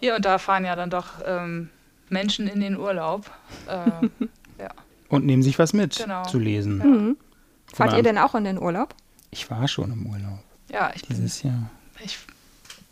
hier 0.00 0.14
und 0.14 0.24
da 0.24 0.38
fahren 0.38 0.64
ja 0.64 0.76
dann 0.76 0.90
doch 0.90 1.20
ähm, 1.26 1.70
Menschen 2.10 2.46
in 2.46 2.60
den 2.60 2.76
Urlaub. 2.76 3.30
Äh, 3.66 4.26
ja. 4.62 4.70
Und 5.08 5.24
nehmen 5.24 5.42
sich 5.42 5.58
was 5.58 5.72
mit 5.72 5.96
genau. 5.96 6.24
zu 6.24 6.38
lesen. 6.38 6.78
Ja. 6.78 6.84
Mhm. 6.84 7.16
Fahrt 7.72 7.96
ihr 7.96 8.02
denn 8.02 8.18
auch 8.18 8.34
in 8.34 8.44
den 8.44 8.58
Urlaub? 8.58 8.94
Ich 9.30 9.50
war 9.50 9.68
schon 9.68 9.92
im 9.92 10.06
Urlaub. 10.06 10.42
Ja, 10.70 10.90
ich 10.94 11.02
Dieses 11.02 11.42
bin, 11.42 11.50
Jahr. 11.50 11.70
Ich 12.02 12.18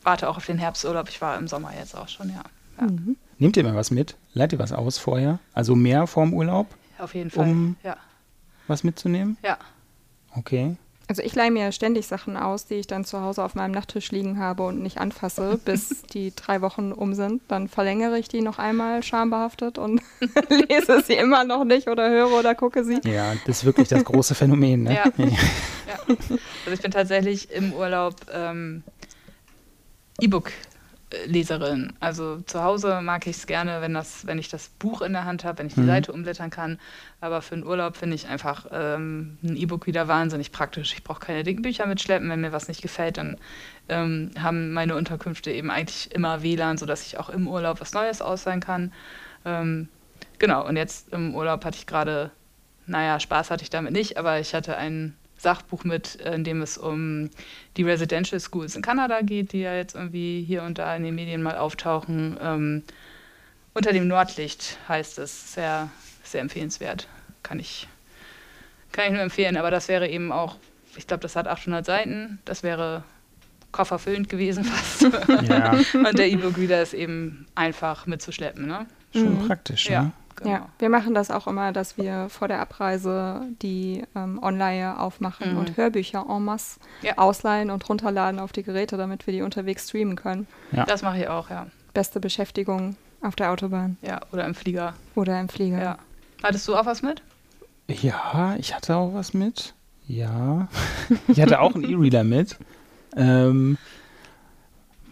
warte 0.03 0.29
auch 0.29 0.37
auf 0.37 0.47
den 0.47 0.59
Herbsturlaub. 0.59 1.09
Ich 1.09 1.21
war 1.21 1.39
im 1.39 1.49
Sommer 1.49 1.73
jetzt 1.75 1.97
auch 1.97 2.09
schon, 2.09 2.29
ja. 2.31 2.43
ja. 2.81 2.87
Mhm. 2.87 3.17
Nehmt 3.39 3.57
ihr 3.57 3.65
mal 3.65 3.75
was 3.75 3.91
mit? 3.91 4.17
Leitet 4.35 4.59
ihr 4.59 4.63
was 4.63 4.73
aus 4.73 4.99
vorher? 4.99 5.39
Also 5.53 5.75
mehr 5.75 6.07
vorm 6.07 6.33
Urlaub? 6.33 6.67
Auf 6.99 7.15
jeden 7.15 7.31
Fall, 7.31 7.49
um 7.49 7.77
ja. 7.83 7.97
was 8.67 8.85
mitzunehmen? 8.85 9.37
Ja. 9.43 9.59
Okay. 10.35 10.77
Also 11.09 11.23
ich 11.23 11.35
leihe 11.37 11.53
mir 11.53 11.71
ständig 11.71 12.07
Sachen 12.09 12.37
aus, 12.37 12.67
die 12.67 12.75
ich 12.75 12.89
dann 12.89 13.05
zu 13.05 13.21
Hause 13.21 13.45
auf 13.45 13.55
meinem 13.55 13.71
Nachttisch 13.71 14.11
liegen 14.11 14.39
habe 14.39 14.65
und 14.65 14.83
nicht 14.83 14.99
anfasse, 14.99 15.61
bis 15.65 16.03
die 16.03 16.35
drei 16.35 16.61
Wochen 16.63 16.93
um 16.93 17.15
sind. 17.15 17.43
Dann 17.49 17.69
verlängere 17.69 18.19
ich 18.19 18.29
die 18.29 18.41
noch 18.41 18.59
einmal 18.59 19.03
schambehaftet 19.03 19.79
und 19.79 20.03
lese 20.69 21.03
sie 21.03 21.15
immer 21.15 21.45
noch 21.45 21.65
nicht 21.65 21.89
oder 21.89 22.11
höre 22.11 22.33
oder 22.33 22.55
gucke 22.55 22.85
sie. 22.85 23.01
Ja, 23.05 23.35
das 23.47 23.59
ist 23.59 23.65
wirklich 23.65 23.89
das 23.89 24.05
große 24.05 24.35
Phänomen. 24.37 24.85
Ne? 24.85 24.95
Ja. 24.95 25.05
ja. 25.17 25.99
Also 26.09 26.73
ich 26.73 26.83
bin 26.83 26.91
tatsächlich 26.91 27.51
im 27.53 27.73
Urlaub 27.73 28.15
ähm, 28.33 28.83
E-Book 30.21 30.51
Leserin. 31.27 31.93
Also 32.01 32.41
zu 32.41 32.65
Hause 32.65 33.01
mag 33.01 33.27
ich 33.29 33.37
es 33.37 33.47
gerne, 33.47 33.81
wenn, 33.81 33.95
das, 33.95 34.27
wenn 34.27 34.39
ich 34.39 34.49
das 34.49 34.69
Buch 34.69 35.03
in 35.03 35.13
der 35.13 35.25
Hand 35.25 35.45
habe, 35.45 35.59
wenn 35.59 35.69
ich 35.69 35.75
die 35.75 35.81
mhm. 35.81 35.87
Seite 35.87 36.13
umblättern 36.13 36.51
kann. 36.51 36.81
Aber 37.21 37.43
für 37.43 37.55
einen 37.55 37.65
Urlaub 37.65 37.97
finde 37.97 38.17
ich 38.17 38.27
einfach 38.27 38.67
ähm, 38.73 39.39
ein 39.45 39.57
E-Book 39.57 39.87
wieder 39.87 40.09
wahnsinnig 40.09 40.51
praktisch. 40.51 40.95
Ich 40.95 41.05
brauche 41.05 41.21
keine 41.21 41.45
dicken 41.45 41.63
Bücher 41.63 41.87
mitschleppen. 41.87 42.29
Wenn 42.29 42.41
mir 42.41 42.53
was 42.53 42.67
nicht 42.67 42.83
gefällt, 42.83 43.19
dann 43.19 43.37
ähm, 43.89 44.33
haben 44.39 44.73
meine 44.73 44.97
Unterkünfte 44.97 45.53
eben 45.53 45.71
eigentlich 45.71 46.13
immer 46.13 46.43
WLAN, 46.43 46.77
sodass 46.77 47.07
ich 47.07 47.19
auch 47.19 47.31
im 47.31 47.47
Urlaub 47.47 47.81
was 47.81 47.93
Neues 47.93 48.21
ausleihen 48.21 48.61
kann. 48.61 48.93
Ähm, 49.45 49.89
genau, 50.41 50.67
und 50.67 50.77
jetzt 50.77 51.13
im 51.13 51.37
Urlaub 51.37 51.65
hatte 51.65 51.79
ich 51.79 51.87
gerade, 51.87 52.33
naja, 52.87 53.21
Spaß 53.21 53.53
hatte 53.53 53.63
ich 53.63 53.71
damit 53.71 53.93
nicht, 53.93 54.19
aber 54.19 54.41
ich 54.41 54.55
hatte 54.55 54.77
einen 54.77 55.17
Sachbuch 55.39 55.85
mit, 55.85 56.17
in 56.17 56.45
dem 56.45 56.63
es 56.63 56.79
um 56.79 57.31
die 57.77 57.83
Residential 57.83 58.41
Schools 58.41 58.75
in 58.75 58.83
Kanada 58.83 59.21
geht, 59.21 59.53
die 59.53 59.61
ja 59.61 59.75
jetzt 59.75 59.95
irgendwie 59.95 60.43
hier 60.43 60.63
und 60.63 60.79
da 60.79 60.97
in 60.97 61.03
den 61.03 61.15
Medien 61.15 61.43
mal 61.43 61.57
auftauchen. 61.57 62.37
Ähm, 62.41 62.83
unter 63.75 63.93
dem 63.93 64.09
Nordlicht 64.09 64.79
heißt 64.89 65.19
es, 65.19 65.53
sehr, 65.55 65.91
sehr 66.25 66.41
empfehlenswert. 66.41 67.09
Kann 67.43 67.61
ich, 67.61 67.87
kann 68.93 69.07
ich 69.07 69.13
nur 69.13 69.21
empfehlen, 69.21 69.57
aber 69.57 69.71
das 69.71 69.89
wäre 69.89 70.09
eben 70.09 70.33
auch, 70.33 70.57
ich 70.97 71.07
glaube, 71.07 71.21
das 71.21 71.37
hat 71.37 71.47
800 71.47 71.85
Seiten, 71.85 72.39
das 72.47 72.63
wäre 72.63 73.05
kofferfüllend 73.73 74.31
gewesen 74.31 74.65
fast. 74.65 75.03
Ja. 75.49 75.73
und 75.93 76.19
der 76.19 76.29
E-Book-Reader 76.29 76.81
ist 76.81 76.95
eben 76.95 77.47
einfach 77.55 78.07
mitzuschleppen. 78.07 78.67
Ne? 78.67 78.87
Schon 79.13 79.43
mhm. 79.43 79.47
praktisch, 79.47 79.91
ja. 79.91 80.05
Ne? 80.05 80.13
Genau. 80.37 80.51
Ja, 80.51 80.69
wir 80.79 80.91
machen 80.91 81.15
das 81.15 81.31
auch 81.31 81.47
immer, 81.47 81.73
dass 81.73 81.97
wir 81.97 82.29
vor 82.29 82.47
der 82.49 82.61
Abreise 82.61 83.43
die 83.63 84.05
ähm, 84.15 84.39
Online 84.43 85.01
aufmachen 85.01 85.53
mhm. 85.53 85.59
und 85.59 85.77
Hörbücher 85.77 86.27
en 86.29 86.45
masse 86.45 86.79
ja. 87.03 87.17
ausleihen 87.17 87.71
und 87.71 87.89
runterladen 87.89 88.39
auf 88.39 88.53
die 88.53 88.63
Geräte, 88.63 88.97
damit 88.97 89.27
wir 89.27 89.33
die 89.33 89.43
unterwegs 89.43 89.89
streamen 89.89 90.17
können. 90.17 90.47
Ja. 90.73 90.85
Das 90.85 91.03
mache 91.03 91.19
ich 91.19 91.29
auch, 91.29 91.49
ja. 91.49 91.67
Beste 91.95 92.21
Beschäftigung 92.21 92.97
auf 93.23 93.35
der 93.35 93.51
Autobahn. 93.51 93.97
Ja, 94.03 94.21
oder 94.33 94.45
im 94.45 94.55
Flieger. 94.55 94.95
Oder 95.15 95.41
im 95.41 95.49
Flieger. 95.49 95.83
Ja. 95.83 95.99
Hattest 96.43 96.69
du 96.69 96.77
auch 96.77 96.87
was 96.87 97.03
mit? 97.03 97.23
Ja, 97.89 98.57
ich 98.59 98.75
hatte 98.75 98.97
auch 98.97 99.15
was 99.15 99.33
mit. 99.33 99.75
Ja. 100.07 100.69
ich 101.29 101.41
hatte 101.41 101.61
auch 101.61 101.75
einen 101.75 101.85
E-Reader 101.85 102.25
mit. 102.25 102.57
Ähm, 103.17 103.79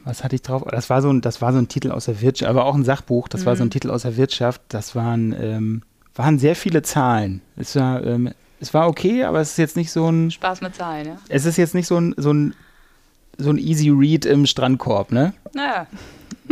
was 0.04 0.22
hatte 0.22 0.36
ich 0.36 0.42
drauf? 0.42 0.62
Das 0.70 0.90
war 0.90 1.02
so 1.02 1.10
ein, 1.10 1.20
das 1.20 1.40
war 1.40 1.52
so 1.52 1.58
ein 1.58 1.68
Titel 1.68 1.90
aus 1.90 2.06
der 2.06 2.20
Wirtschaft, 2.20 2.48
aber 2.48 2.64
auch 2.64 2.74
ein 2.74 2.84
Sachbuch, 2.84 3.28
das 3.28 3.42
mhm. 3.42 3.46
war 3.46 3.56
so 3.56 3.64
ein 3.64 3.66
mhm. 3.66 3.70
Titel 3.70 3.90
aus 3.90 4.02
der 4.02 4.16
Wirtschaft. 4.16 4.60
Das 4.68 4.94
waren, 4.94 5.34
ähm, 5.38 5.82
waren 6.14 6.38
sehr 6.38 6.56
viele 6.56 6.82
Zahlen. 6.82 7.40
Es 7.56 7.74
war, 7.76 8.04
ähm, 8.04 8.32
es 8.60 8.74
war 8.74 8.88
okay, 8.88 9.24
aber 9.24 9.40
es 9.40 9.52
ist 9.52 9.58
jetzt 9.58 9.76
nicht 9.76 9.90
so 9.90 10.10
ein. 10.10 10.30
Spaß 10.30 10.60
mit 10.60 10.74
Zahlen, 10.76 11.06
ja. 11.06 11.18
Es 11.28 11.44
ist 11.44 11.56
jetzt 11.56 11.74
nicht 11.74 11.86
so 11.86 11.98
ein, 11.98 12.14
so 12.16 12.32
ein, 12.32 12.54
so 13.38 13.50
ein 13.50 13.58
Easy 13.58 13.90
Read 13.90 14.26
im 14.26 14.46
Strandkorb, 14.46 15.12
ne? 15.12 15.34
Naja. 15.54 15.86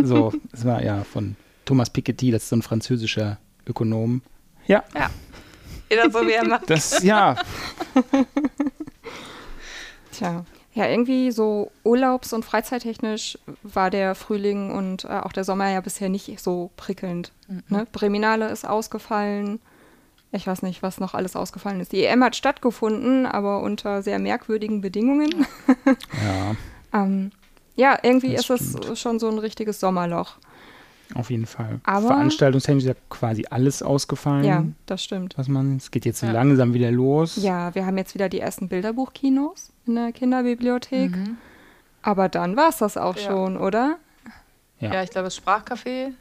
So, 0.02 0.32
es 0.52 0.64
war 0.64 0.82
ja 0.82 1.04
von 1.04 1.36
Thomas 1.64 1.90
Piketty, 1.90 2.30
das 2.30 2.44
ist 2.44 2.48
so 2.48 2.56
ein 2.56 2.62
französischer 2.62 3.38
Ökonom. 3.66 4.22
Ja. 4.66 4.82
Ja. 4.94 5.10
Jeder 5.90 6.10
so 6.10 6.26
wie 6.26 6.32
er 6.32 6.46
macht. 6.46 6.70
Das, 6.70 7.02
ja. 7.02 7.36
Tja. 10.12 10.44
Ja, 10.74 10.86
irgendwie 10.88 11.30
so 11.32 11.70
urlaubs- 11.84 12.32
und 12.32 12.44
freizeittechnisch 12.44 13.38
war 13.62 13.90
der 13.90 14.14
Frühling 14.14 14.70
und 14.70 15.04
äh, 15.04 15.08
auch 15.08 15.32
der 15.32 15.44
Sommer 15.44 15.68
ja 15.70 15.80
bisher 15.80 16.08
nicht 16.08 16.40
so 16.40 16.70
prickelnd. 16.76 17.30
Mhm. 17.48 17.62
Ne? 17.68 17.86
Breminale 17.92 18.48
ist 18.48 18.66
ausgefallen. 18.66 19.60
Ich 20.30 20.46
weiß 20.46 20.62
nicht, 20.62 20.82
was 20.82 20.98
noch 20.98 21.12
alles 21.12 21.36
ausgefallen 21.36 21.80
ist. 21.80 21.92
Die 21.92 22.04
EM 22.04 22.24
hat 22.24 22.36
stattgefunden, 22.36 23.26
aber 23.26 23.60
unter 23.60 24.02
sehr 24.02 24.18
merkwürdigen 24.18 24.80
Bedingungen. 24.80 25.46
Ja. 26.24 26.56
ähm, 26.94 27.32
ja, 27.76 27.98
irgendwie 28.02 28.34
das 28.34 28.48
ist 28.48 28.70
stimmt. 28.70 28.84
es 28.86 29.00
schon 29.00 29.18
so 29.18 29.28
ein 29.28 29.38
richtiges 29.38 29.78
Sommerloch. 29.78 30.36
Auf 31.14 31.30
jeden 31.30 31.46
Fall. 31.46 31.80
Aber 31.84 32.08
Veranstaltungstechnisch 32.08 32.84
ist 32.84 32.88
ja 32.88 32.94
quasi 33.10 33.46
alles 33.50 33.82
ausgefallen. 33.82 34.44
Ja, 34.44 34.64
das 34.86 35.04
stimmt. 35.04 35.36
Was 35.36 35.48
man, 35.48 35.76
es 35.76 35.90
geht 35.90 36.04
jetzt 36.04 36.22
ja. 36.22 36.32
langsam 36.32 36.74
wieder 36.74 36.90
los. 36.90 37.36
Ja, 37.36 37.74
wir 37.74 37.86
haben 37.86 37.98
jetzt 37.98 38.14
wieder 38.14 38.28
die 38.28 38.40
ersten 38.40 38.68
Bilderbuchkinos 38.68 39.72
in 39.86 39.94
der 39.94 40.12
Kinderbibliothek. 40.12 41.10
Mhm. 41.10 41.36
Aber 42.02 42.28
dann 42.28 42.56
war 42.56 42.68
es 42.68 42.78
das 42.78 42.96
auch 42.96 43.16
ja. 43.16 43.22
schon, 43.22 43.56
oder? 43.56 43.98
Ja. 44.80 44.94
ja, 44.94 45.02
ich 45.02 45.10
glaube, 45.10 45.26
das 45.26 45.36
Sprachcafé 45.36 46.12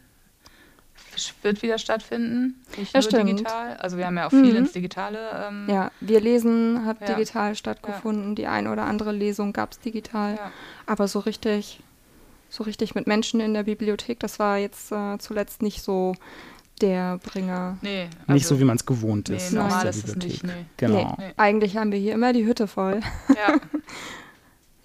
wird 1.42 1.62
wieder 1.62 1.78
stattfinden. 1.78 2.62
Nicht 2.78 2.94
ja, 2.94 3.02
nur 3.02 3.10
stimmt. 3.10 3.30
digital. 3.30 3.78
Also 3.78 3.98
wir 3.98 4.06
haben 4.06 4.18
ja 4.18 4.28
auch 4.28 4.32
viel 4.32 4.52
mhm. 4.52 4.58
ins 4.58 4.72
Digitale. 4.74 5.20
Ähm, 5.48 5.68
ja, 5.68 5.92
wir 6.00 6.22
lesen 6.22 6.86
hat 6.86 7.02
ja. 7.02 7.08
digital 7.08 7.56
stattgefunden. 7.56 8.30
Ja. 8.30 8.36
Die 8.36 8.48
ein 8.48 8.68
oder 8.68 8.84
andere 8.84 9.12
Lesung 9.12 9.54
gab 9.54 9.72
es 9.72 9.80
digital. 9.80 10.36
Ja. 10.36 10.52
Aber 10.86 11.08
so 11.08 11.20
richtig, 11.20 11.82
so 12.52 12.64
richtig 12.64 12.94
mit 12.94 13.08
Menschen 13.08 13.40
in 13.40 13.54
der 13.54 13.64
Bibliothek, 13.64 14.20
das 14.20 14.38
war 14.38 14.58
jetzt 14.58 14.92
äh, 14.92 15.18
zuletzt 15.18 15.62
nicht 15.62 15.82
so 15.82 16.14
der 16.82 17.18
Bringer. 17.20 17.78
Nee, 17.82 18.10
also 18.22 18.34
nicht 18.34 18.48
so, 18.48 18.60
wie 18.60 18.66
man 18.66 18.76
es 18.76 18.86
gewohnt 18.86 19.30
ist. 19.30 19.52
Nee, 19.52 19.60
normal 19.60 19.88
ist 19.88 20.08
es 20.08 20.16
nicht. 20.16 20.44
Nee. 20.44 20.66
Genau. 20.78 21.16
Nee. 21.18 21.32
Eigentlich 21.38 21.78
haben 21.78 21.92
wir 21.92 22.00
hier 22.00 22.14
immer 22.14 22.34
die 22.34 22.46
Hütte 22.46 22.68
voll. 22.68 23.00
Ja. 23.30 23.56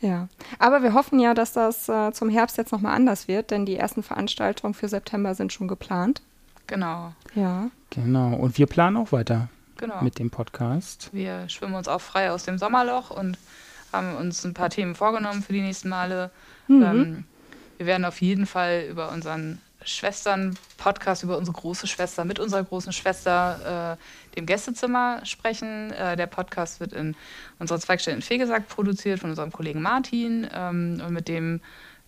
Ja, 0.02 0.29
aber 0.59 0.83
wir 0.83 0.92
hoffen 0.92 1.18
ja, 1.18 1.33
dass 1.33 1.55
das 1.55 1.88
äh, 1.88 2.12
zum 2.12 2.29
Herbst 2.29 2.59
jetzt 2.59 2.70
nochmal 2.70 2.94
anders 2.94 3.29
wird, 3.29 3.50
denn 3.50 3.64
die 3.64 3.76
ersten 3.76 4.02
Veranstaltungen 4.02 4.74
für 4.74 4.88
September 4.88 5.35
sind 5.35 5.55
schon 5.55 5.68
geplant. 5.68 6.20
Genau. 6.66 7.14
Ja. 7.35 7.70
Genau. 7.90 8.35
Und 8.35 8.59
wir 8.59 8.66
planen 8.66 8.98
auch 8.98 9.12
weiter 9.12 9.48
genau. 9.79 10.02
mit 10.02 10.18
dem 10.18 10.31
Podcast. 10.31 11.09
Wir 11.12 11.48
schwimmen 11.48 11.74
uns 11.74 11.88
auch 11.88 12.02
frei 12.02 12.31
aus 12.31 12.44
dem 12.44 12.59
Sommerloch 12.59 13.11
und 13.11 13.38
haben 13.90 14.14
uns 14.16 14.44
ein 14.44 14.52
paar 14.52 14.68
Themen 14.68 14.94
vorgenommen 14.94 15.42
für 15.42 15.55
die 15.55 15.62
nächsten 15.62 15.88
Male. 15.88 16.31
Mhm. 16.68 16.83
Ähm, 16.83 17.24
wir 17.79 17.87
werden 17.87 18.05
auf 18.05 18.21
jeden 18.21 18.47
Fall 18.47 18.87
über 18.91 19.11
unseren 19.12 19.61
Schwestern-Podcast 19.87 21.23
über 21.23 21.39
unsere 21.39 21.57
große 21.57 21.87
Schwester 21.87 22.25
mit 22.25 22.41
unserer 22.41 22.65
großen 22.65 22.93
Schwester, 22.93 23.97
äh, 23.99 24.37
dem 24.37 24.47
Gästezimmer, 24.47 25.25
sprechen. 25.25 25.93
Äh, 25.93 26.17
der 26.17 26.27
Podcast 26.27 26.81
wird 26.81 26.93
in 26.93 27.15
unserer 27.59 27.79
Zweigstelle 27.79 28.17
in 28.17 28.23
Fegesack 28.23 28.69
produziert 28.69 29.21
von 29.21 29.31
unserem 29.31 29.53
Kollegen 29.53 29.83
Martin. 29.83 30.49
Ähm, 30.53 31.01
und 31.07 31.12
mit 31.12 31.29
dem 31.29 31.61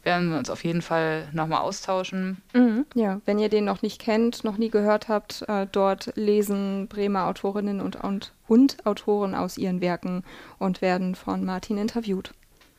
werden 0.02 0.30
wir 0.30 0.38
uns 0.38 0.50
auf 0.50 0.64
jeden 0.64 0.82
Fall 0.82 1.28
nochmal 1.32 1.60
austauschen. 1.60 2.38
Mhm, 2.52 2.86
ja, 2.94 3.20
wenn 3.26 3.38
ihr 3.38 3.48
den 3.48 3.64
noch 3.64 3.82
nicht 3.82 4.00
kennt, 4.00 4.44
noch 4.44 4.56
nie 4.56 4.70
gehört 4.70 5.08
habt, 5.08 5.42
äh, 5.48 5.66
dort 5.70 6.12
lesen 6.14 6.88
Bremer 6.88 7.26
Autorinnen 7.26 7.80
und, 7.80 7.96
und, 7.96 8.32
und 8.46 8.86
Autoren 8.86 9.34
aus 9.34 9.58
ihren 9.58 9.80
Werken 9.80 10.24
und 10.58 10.82
werden 10.82 11.14
von 11.14 11.44
Martin 11.44 11.78
interviewt. 11.78 12.32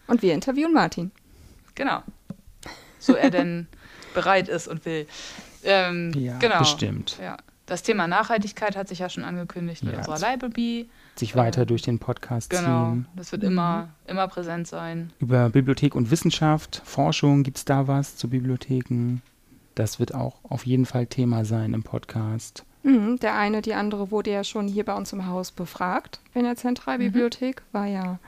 Und 0.07 0.21
wir 0.21 0.33
interviewen 0.33 0.73
Martin. 0.73 1.11
Genau. 1.75 2.01
So 2.99 3.15
er 3.15 3.29
denn 3.29 3.67
bereit 4.13 4.49
ist 4.49 4.67
und 4.67 4.85
will. 4.85 5.07
Ähm, 5.63 6.11
ja, 6.13 6.37
genau. 6.37 6.59
bestimmt. 6.59 7.17
Ja. 7.21 7.37
Das 7.65 7.83
Thema 7.83 8.07
Nachhaltigkeit 8.07 8.75
hat 8.75 8.87
sich 8.87 8.99
ja 8.99 9.09
schon 9.09 9.23
angekündigt 9.23 9.83
mit 9.83 9.93
ja, 9.93 9.99
unserer 9.99 10.17
Library. 10.17 10.89
Sich 11.15 11.35
weiter 11.35 11.61
ähm, 11.61 11.67
durch 11.67 11.83
den 11.83 11.99
Podcast 11.99 12.49
genau, 12.49 12.91
ziehen. 12.91 13.07
das 13.15 13.31
wird 13.31 13.43
immer, 13.43 13.83
mhm. 13.83 14.11
immer 14.11 14.27
präsent 14.27 14.67
sein. 14.67 15.13
Über 15.19 15.49
Bibliothek 15.49 15.93
und 15.93 16.09
Wissenschaft, 16.09 16.81
Forschung, 16.83 17.43
gibt 17.43 17.57
es 17.57 17.65
da 17.65 17.87
was 17.87 18.15
zu 18.15 18.27
Bibliotheken? 18.27 19.21
Das 19.75 19.99
wird 19.99 20.15
auch 20.15 20.37
auf 20.43 20.65
jeden 20.65 20.87
Fall 20.87 21.05
Thema 21.05 21.45
sein 21.45 21.73
im 21.73 21.83
Podcast. 21.83 22.65
Mhm, 22.81 23.19
der 23.19 23.35
eine, 23.35 23.61
die 23.61 23.75
andere 23.75 24.09
wurde 24.09 24.31
ja 24.31 24.43
schon 24.43 24.67
hier 24.67 24.85
bei 24.85 24.95
uns 24.95 25.13
im 25.13 25.27
Haus 25.27 25.51
befragt 25.51 26.21
in 26.33 26.43
der 26.43 26.55
Zentralbibliothek. 26.55 27.61
Mhm. 27.61 27.77
War 27.77 27.85
ja 27.85 28.19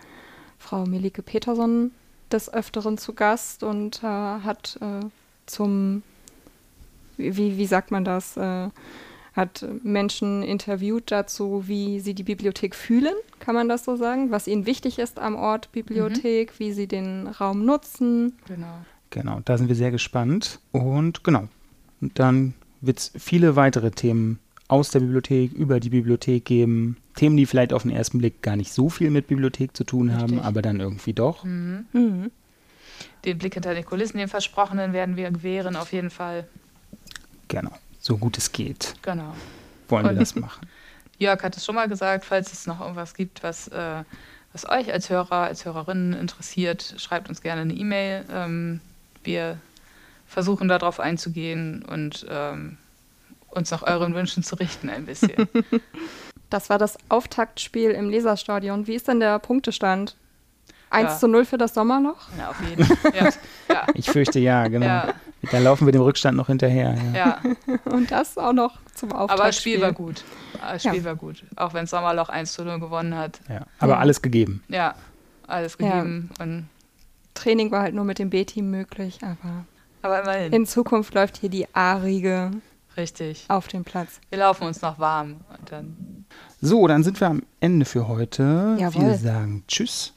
Frau 0.60 0.86
Melike 0.86 1.24
Peterson 1.24 1.92
des 2.34 2.54
Öfteren 2.54 2.98
zu 2.98 3.14
Gast 3.14 3.64
und 3.64 4.04
äh, 4.04 4.08
hat 4.08 4.78
äh, 4.82 5.06
zum, 5.46 6.04
wie, 7.18 7.58
wie 7.58 7.66
sagt 7.66 7.92
man 7.92 8.04
das, 8.04 8.38
äh, 8.38 8.70
hat 9.34 9.66
Menschen 9.84 10.44
interviewt 10.44 11.10
dazu, 11.12 11.64
wie 11.68 12.00
sie 12.02 12.14
die 12.14 12.24
Bibliothek 12.24 12.76
fühlen, 12.76 13.14
kann 13.40 13.56
man 13.56 13.70
das 13.70 13.86
so 13.86 13.96
sagen, 13.96 14.30
was 14.30 14.48
ihnen 14.48 14.66
wichtig 14.66 15.00
ist 15.00 15.20
am 15.20 15.36
Ort 15.36 15.72
Bibliothek, 15.72 16.52
mhm. 16.52 16.60
wie 16.60 16.74
sie 16.74 16.88
den 16.88 17.28
Raum 17.28 17.66
nutzen. 17.66 18.38
Genau. 18.48 18.76
Genau, 19.10 19.40
da 19.44 19.58
sind 19.58 19.68
wir 19.68 19.76
sehr 19.76 19.92
gespannt. 19.92 20.60
Und 20.72 21.24
genau, 21.24 21.48
und 22.00 22.18
dann 22.20 22.54
wird 22.82 23.00
es 23.00 23.12
viele 23.18 23.56
weitere 23.56 23.92
Themen 23.92 24.40
aus 24.72 24.90
der 24.90 25.02
Bibliothek, 25.02 25.54
über 25.54 25.80
die 25.80 25.90
Bibliothek 25.90 26.46
geben. 26.46 26.98
Themen, 27.16 27.38
die 27.38 27.46
vielleicht 27.46 27.74
auf 27.74 27.82
den 27.82 27.92
ersten 27.92 28.20
Blick 28.20 28.42
gar 28.42 28.56
nicht 28.56 28.72
so 28.72 28.90
viel 28.90 29.10
mit 29.12 29.28
Bibliothek 29.28 29.76
zu 29.76 29.84
tun 29.84 30.10
Richtig. 30.10 30.22
haben, 30.22 30.40
aber 30.40 30.62
dann 30.62 30.80
irgendwie 30.80 31.14
doch. 31.14 31.44
Mhm. 31.44 31.86
Mhm 31.94 32.32
den 33.26 33.38
Blick 33.38 33.54
hinter 33.54 33.74
den 33.74 33.86
Kulissen, 33.86 34.18
den 34.18 34.28
Versprochenen, 34.28 34.94
werden 34.94 35.16
wir 35.16 35.30
gewähren, 35.32 35.76
auf 35.76 35.94
jeden 35.94 36.10
Fall. 36.10 36.48
Genau, 37.48 37.72
so 38.00 38.18
gut 38.18 38.38
es 38.38 38.52
geht. 38.52 38.96
Genau. 39.02 39.36
Wollen 39.90 40.06
wir 40.06 40.14
das 40.14 40.36
machen. 40.36 40.68
Jörg 41.20 41.44
hat 41.44 41.56
es 41.56 41.66
schon 41.66 41.76
mal 41.76 41.88
gesagt, 41.88 42.26
falls 42.26 42.52
es 42.52 42.66
noch 42.66 42.82
irgendwas 42.82 43.14
gibt, 43.14 43.44
was, 43.44 43.68
äh, 43.68 44.04
was 44.54 44.68
euch 44.68 44.92
als 44.92 45.10
Hörer, 45.10 45.44
als 45.44 45.66
Hörerinnen 45.66 46.14
interessiert, 46.14 46.96
schreibt 46.98 47.30
uns 47.30 47.42
gerne 47.42 47.62
eine 47.62 47.74
E-Mail. 47.74 48.26
Ähm, 48.32 48.82
wir 49.24 49.60
versuchen 50.26 50.68
darauf 50.68 51.00
einzugehen 51.00 51.84
und 51.84 52.26
ähm, 52.30 52.78
uns 53.52 53.72
nach 53.72 53.84
euren 53.84 54.14
Wünschen 54.16 54.44
zu 54.44 54.56
richten 54.56 54.90
ein 54.90 55.06
bisschen. 55.06 55.48
Das 56.50 56.70
war 56.70 56.78
das 56.78 56.98
Auftaktspiel 57.08 57.92
im 57.92 58.10
Leserstadion. 58.10 58.86
Wie 58.86 58.94
ist 58.94 59.08
denn 59.08 59.22
der 59.22 59.40
Punktestand? 59.40 60.18
1 60.90 61.10
ja. 61.10 61.18
zu 61.18 61.30
0 61.30 61.46
für 61.46 61.58
das 61.58 61.74
Sommerloch? 61.74 62.28
Ja, 62.38 62.50
auf 62.50 62.62
jeden 62.70 62.84
Fall. 62.84 63.14
Ja. 63.16 63.30
ja. 63.70 63.88
Ich 63.94 64.10
fürchte 64.10 64.38
ja, 64.38 64.68
genau. 64.68 64.86
Ja. 64.86 65.14
Dann 65.50 65.64
laufen 65.64 65.88
wir 65.88 65.94
dem 65.94 66.02
Rückstand 66.02 66.36
noch 66.36 66.48
hinterher. 66.48 66.98
Ja. 67.16 67.40
Und 67.86 68.12
das 68.12 68.38
auch 68.38 68.52
noch 68.52 68.80
zum 68.94 69.14
Auftakt. 69.14 69.40
Aber 69.40 69.48
das 69.48 69.58
Spiel 69.58 69.82
war 69.82 69.94
gut. 69.94 70.26
Das 70.60 70.84
Spiel 70.84 71.06
war 71.06 71.16
gut. 71.16 71.46
Auch 71.56 71.74
wenn 71.74 71.88
Sommerloch 71.88 72.28
1 72.28 72.52
zu 72.52 72.66
0 72.66 72.82
gewonnen 72.82 73.16
hat. 73.16 73.40
Ja. 73.48 73.62
Aber 73.80 74.00
alles 74.00 74.22
gegeben. 74.22 74.62
Ja, 74.68 74.96
alles 75.48 75.78
gegeben. 75.78 76.32
Und 76.40 76.68
Training 77.34 77.72
war 77.72 77.82
halt 77.82 77.96
nur 77.96 78.04
mit 78.04 78.20
dem 78.20 78.30
B-Team 78.30 78.70
möglich, 78.70 79.20
aber, 79.22 79.66
aber 80.02 80.22
immerhin. 80.22 80.52
in 80.52 80.66
Zukunft 80.66 81.14
läuft 81.14 81.38
hier 81.38 81.50
die 81.50 81.74
A-Riege 81.74 82.52
Richtig. 82.98 83.46
auf 83.48 83.68
dem 83.68 83.84
Platz. 83.84 84.20
Wir 84.30 84.40
laufen 84.40 84.66
uns 84.68 84.82
noch 84.82 85.00
warm. 85.00 85.38
Dann 85.66 86.26
so, 86.62 86.88
dann 86.88 87.04
sind 87.04 87.20
wir 87.20 87.28
am 87.28 87.44
Ende 87.60 87.86
für 87.86 88.08
heute. 88.08 88.78
Jawohl. 88.80 89.06
Wir 89.08 89.18
sagen 89.18 89.64
Tschüss. 89.68 90.14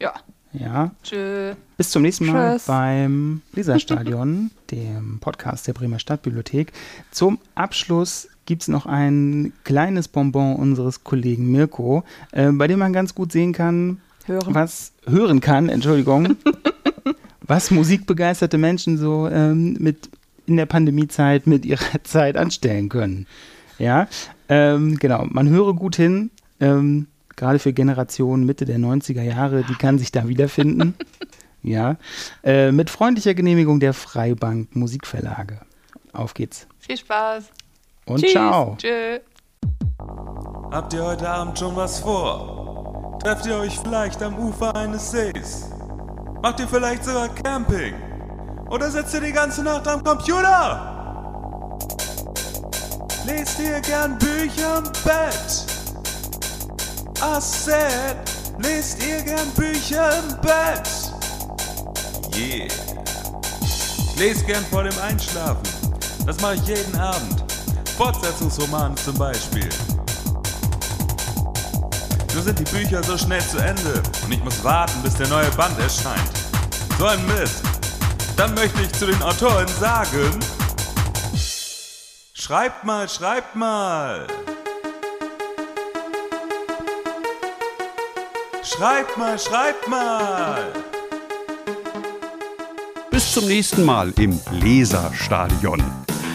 Ja. 0.00 0.14
Ja. 0.52 0.90
Tschö. 1.02 1.54
Bis 1.76 1.90
zum 1.90 2.02
nächsten 2.02 2.26
Mal 2.26 2.54
Tschüss. 2.56 2.66
beim 2.66 3.42
Leserstadion, 3.52 4.50
dem 4.70 5.18
Podcast 5.20 5.66
der 5.66 5.72
Bremer 5.72 5.98
Stadtbibliothek. 5.98 6.72
Zum 7.10 7.38
Abschluss 7.54 8.28
gibt 8.44 8.62
es 8.62 8.68
noch 8.68 8.86
ein 8.86 9.52
kleines 9.64 10.08
Bonbon 10.08 10.56
unseres 10.56 11.04
Kollegen 11.04 11.50
Mirko, 11.50 12.04
äh, 12.32 12.50
bei 12.52 12.66
dem 12.66 12.80
man 12.80 12.92
ganz 12.92 13.14
gut 13.14 13.32
sehen 13.32 13.52
kann, 13.52 14.00
hören. 14.26 14.54
was 14.54 14.92
hören 15.06 15.40
kann, 15.40 15.68
Entschuldigung, 15.68 16.36
was 17.42 17.70
musikbegeisterte 17.70 18.58
Menschen 18.58 18.98
so 18.98 19.28
ähm, 19.28 19.76
mit 19.78 20.10
in 20.46 20.56
der 20.56 20.66
Pandemiezeit 20.66 21.46
mit 21.46 21.64
ihrer 21.64 21.84
Zeit 22.04 22.36
anstellen 22.36 22.88
können. 22.88 23.26
Ja, 23.78 24.08
ähm, 24.48 24.98
genau. 24.98 25.26
Man 25.28 25.48
höre 25.48 25.74
gut 25.74 25.96
hin. 25.96 26.30
Ähm, 26.60 27.08
gerade 27.36 27.58
für 27.58 27.72
Generationen 27.72 28.46
Mitte 28.46 28.64
der 28.64 28.78
90er 28.78 29.22
Jahre, 29.22 29.64
die 29.64 29.74
kann 29.74 29.98
sich 29.98 30.12
da 30.12 30.28
wiederfinden. 30.28 30.94
ja. 31.62 31.96
Äh, 32.44 32.70
mit 32.72 32.90
freundlicher 32.90 33.34
Genehmigung 33.34 33.80
der 33.80 33.94
Freibank 33.94 34.76
Musikverlage. 34.76 35.60
Auf 36.12 36.34
geht's. 36.34 36.66
Viel 36.78 36.98
Spaß. 36.98 37.44
Und 38.04 38.20
Tschüss. 38.20 38.32
ciao. 38.32 38.76
Tschö. 38.78 39.18
Habt 40.70 40.92
ihr 40.94 41.02
heute 41.02 41.28
Abend 41.28 41.58
schon 41.58 41.76
was 41.76 42.00
vor? 42.00 43.18
Trefft 43.22 43.46
ihr 43.46 43.56
euch 43.56 43.78
vielleicht 43.78 44.22
am 44.22 44.36
Ufer 44.38 44.74
eines 44.74 45.10
Sees? 45.10 45.70
Macht 46.42 46.58
ihr 46.60 46.68
vielleicht 46.68 47.04
sogar 47.04 47.28
Camping? 47.28 47.94
Oder 48.72 48.90
sitzt 48.90 49.12
ihr 49.12 49.20
die 49.20 49.32
ganze 49.32 49.62
Nacht 49.62 49.86
am 49.86 50.02
Computer? 50.02 50.80
Lest 53.26 53.60
ihr 53.60 53.78
gern 53.82 54.16
Bücher 54.18 54.78
im 54.78 54.84
Bett? 55.04 55.66
I 57.20 57.38
said, 57.38 58.16
lest 58.60 59.04
ihr 59.06 59.20
gern 59.24 59.50
Bücher 59.50 60.10
im 60.18 60.40
Bett? 60.40 60.88
Yeah. 62.34 62.68
Lese 64.16 64.42
gern 64.46 64.64
vor 64.70 64.84
dem 64.84 64.98
Einschlafen. 65.00 65.62
Das 66.24 66.40
mache 66.40 66.54
ich 66.54 66.62
jeden 66.62 66.98
Abend. 66.98 67.44
Fortsetzungsromane 67.98 68.94
zum 68.94 69.18
Beispiel. 69.18 69.68
Nur 72.32 72.42
sind 72.42 72.58
die 72.58 72.64
Bücher 72.64 73.02
so 73.04 73.18
schnell 73.18 73.42
zu 73.42 73.58
Ende 73.58 74.02
und 74.24 74.32
ich 74.32 74.42
muss 74.42 74.64
warten, 74.64 75.02
bis 75.02 75.14
der 75.16 75.28
neue 75.28 75.50
Band 75.50 75.78
erscheint. 75.78 76.30
So 76.98 77.04
ein 77.04 77.26
Mist. 77.26 77.71
Dann 78.42 78.54
möchte 78.54 78.82
ich 78.82 78.92
zu 78.94 79.06
den 79.06 79.22
Autoren 79.22 79.68
sagen, 79.68 80.40
schreibt 82.34 82.82
mal, 82.82 83.08
schreibt 83.08 83.54
mal. 83.54 84.26
Schreibt 88.64 89.16
mal, 89.16 89.38
schreibt 89.38 89.86
mal! 89.86 90.72
Bis 93.12 93.32
zum 93.32 93.46
nächsten 93.46 93.84
Mal 93.84 94.12
im 94.18 94.40
Leserstadion. 94.50 95.80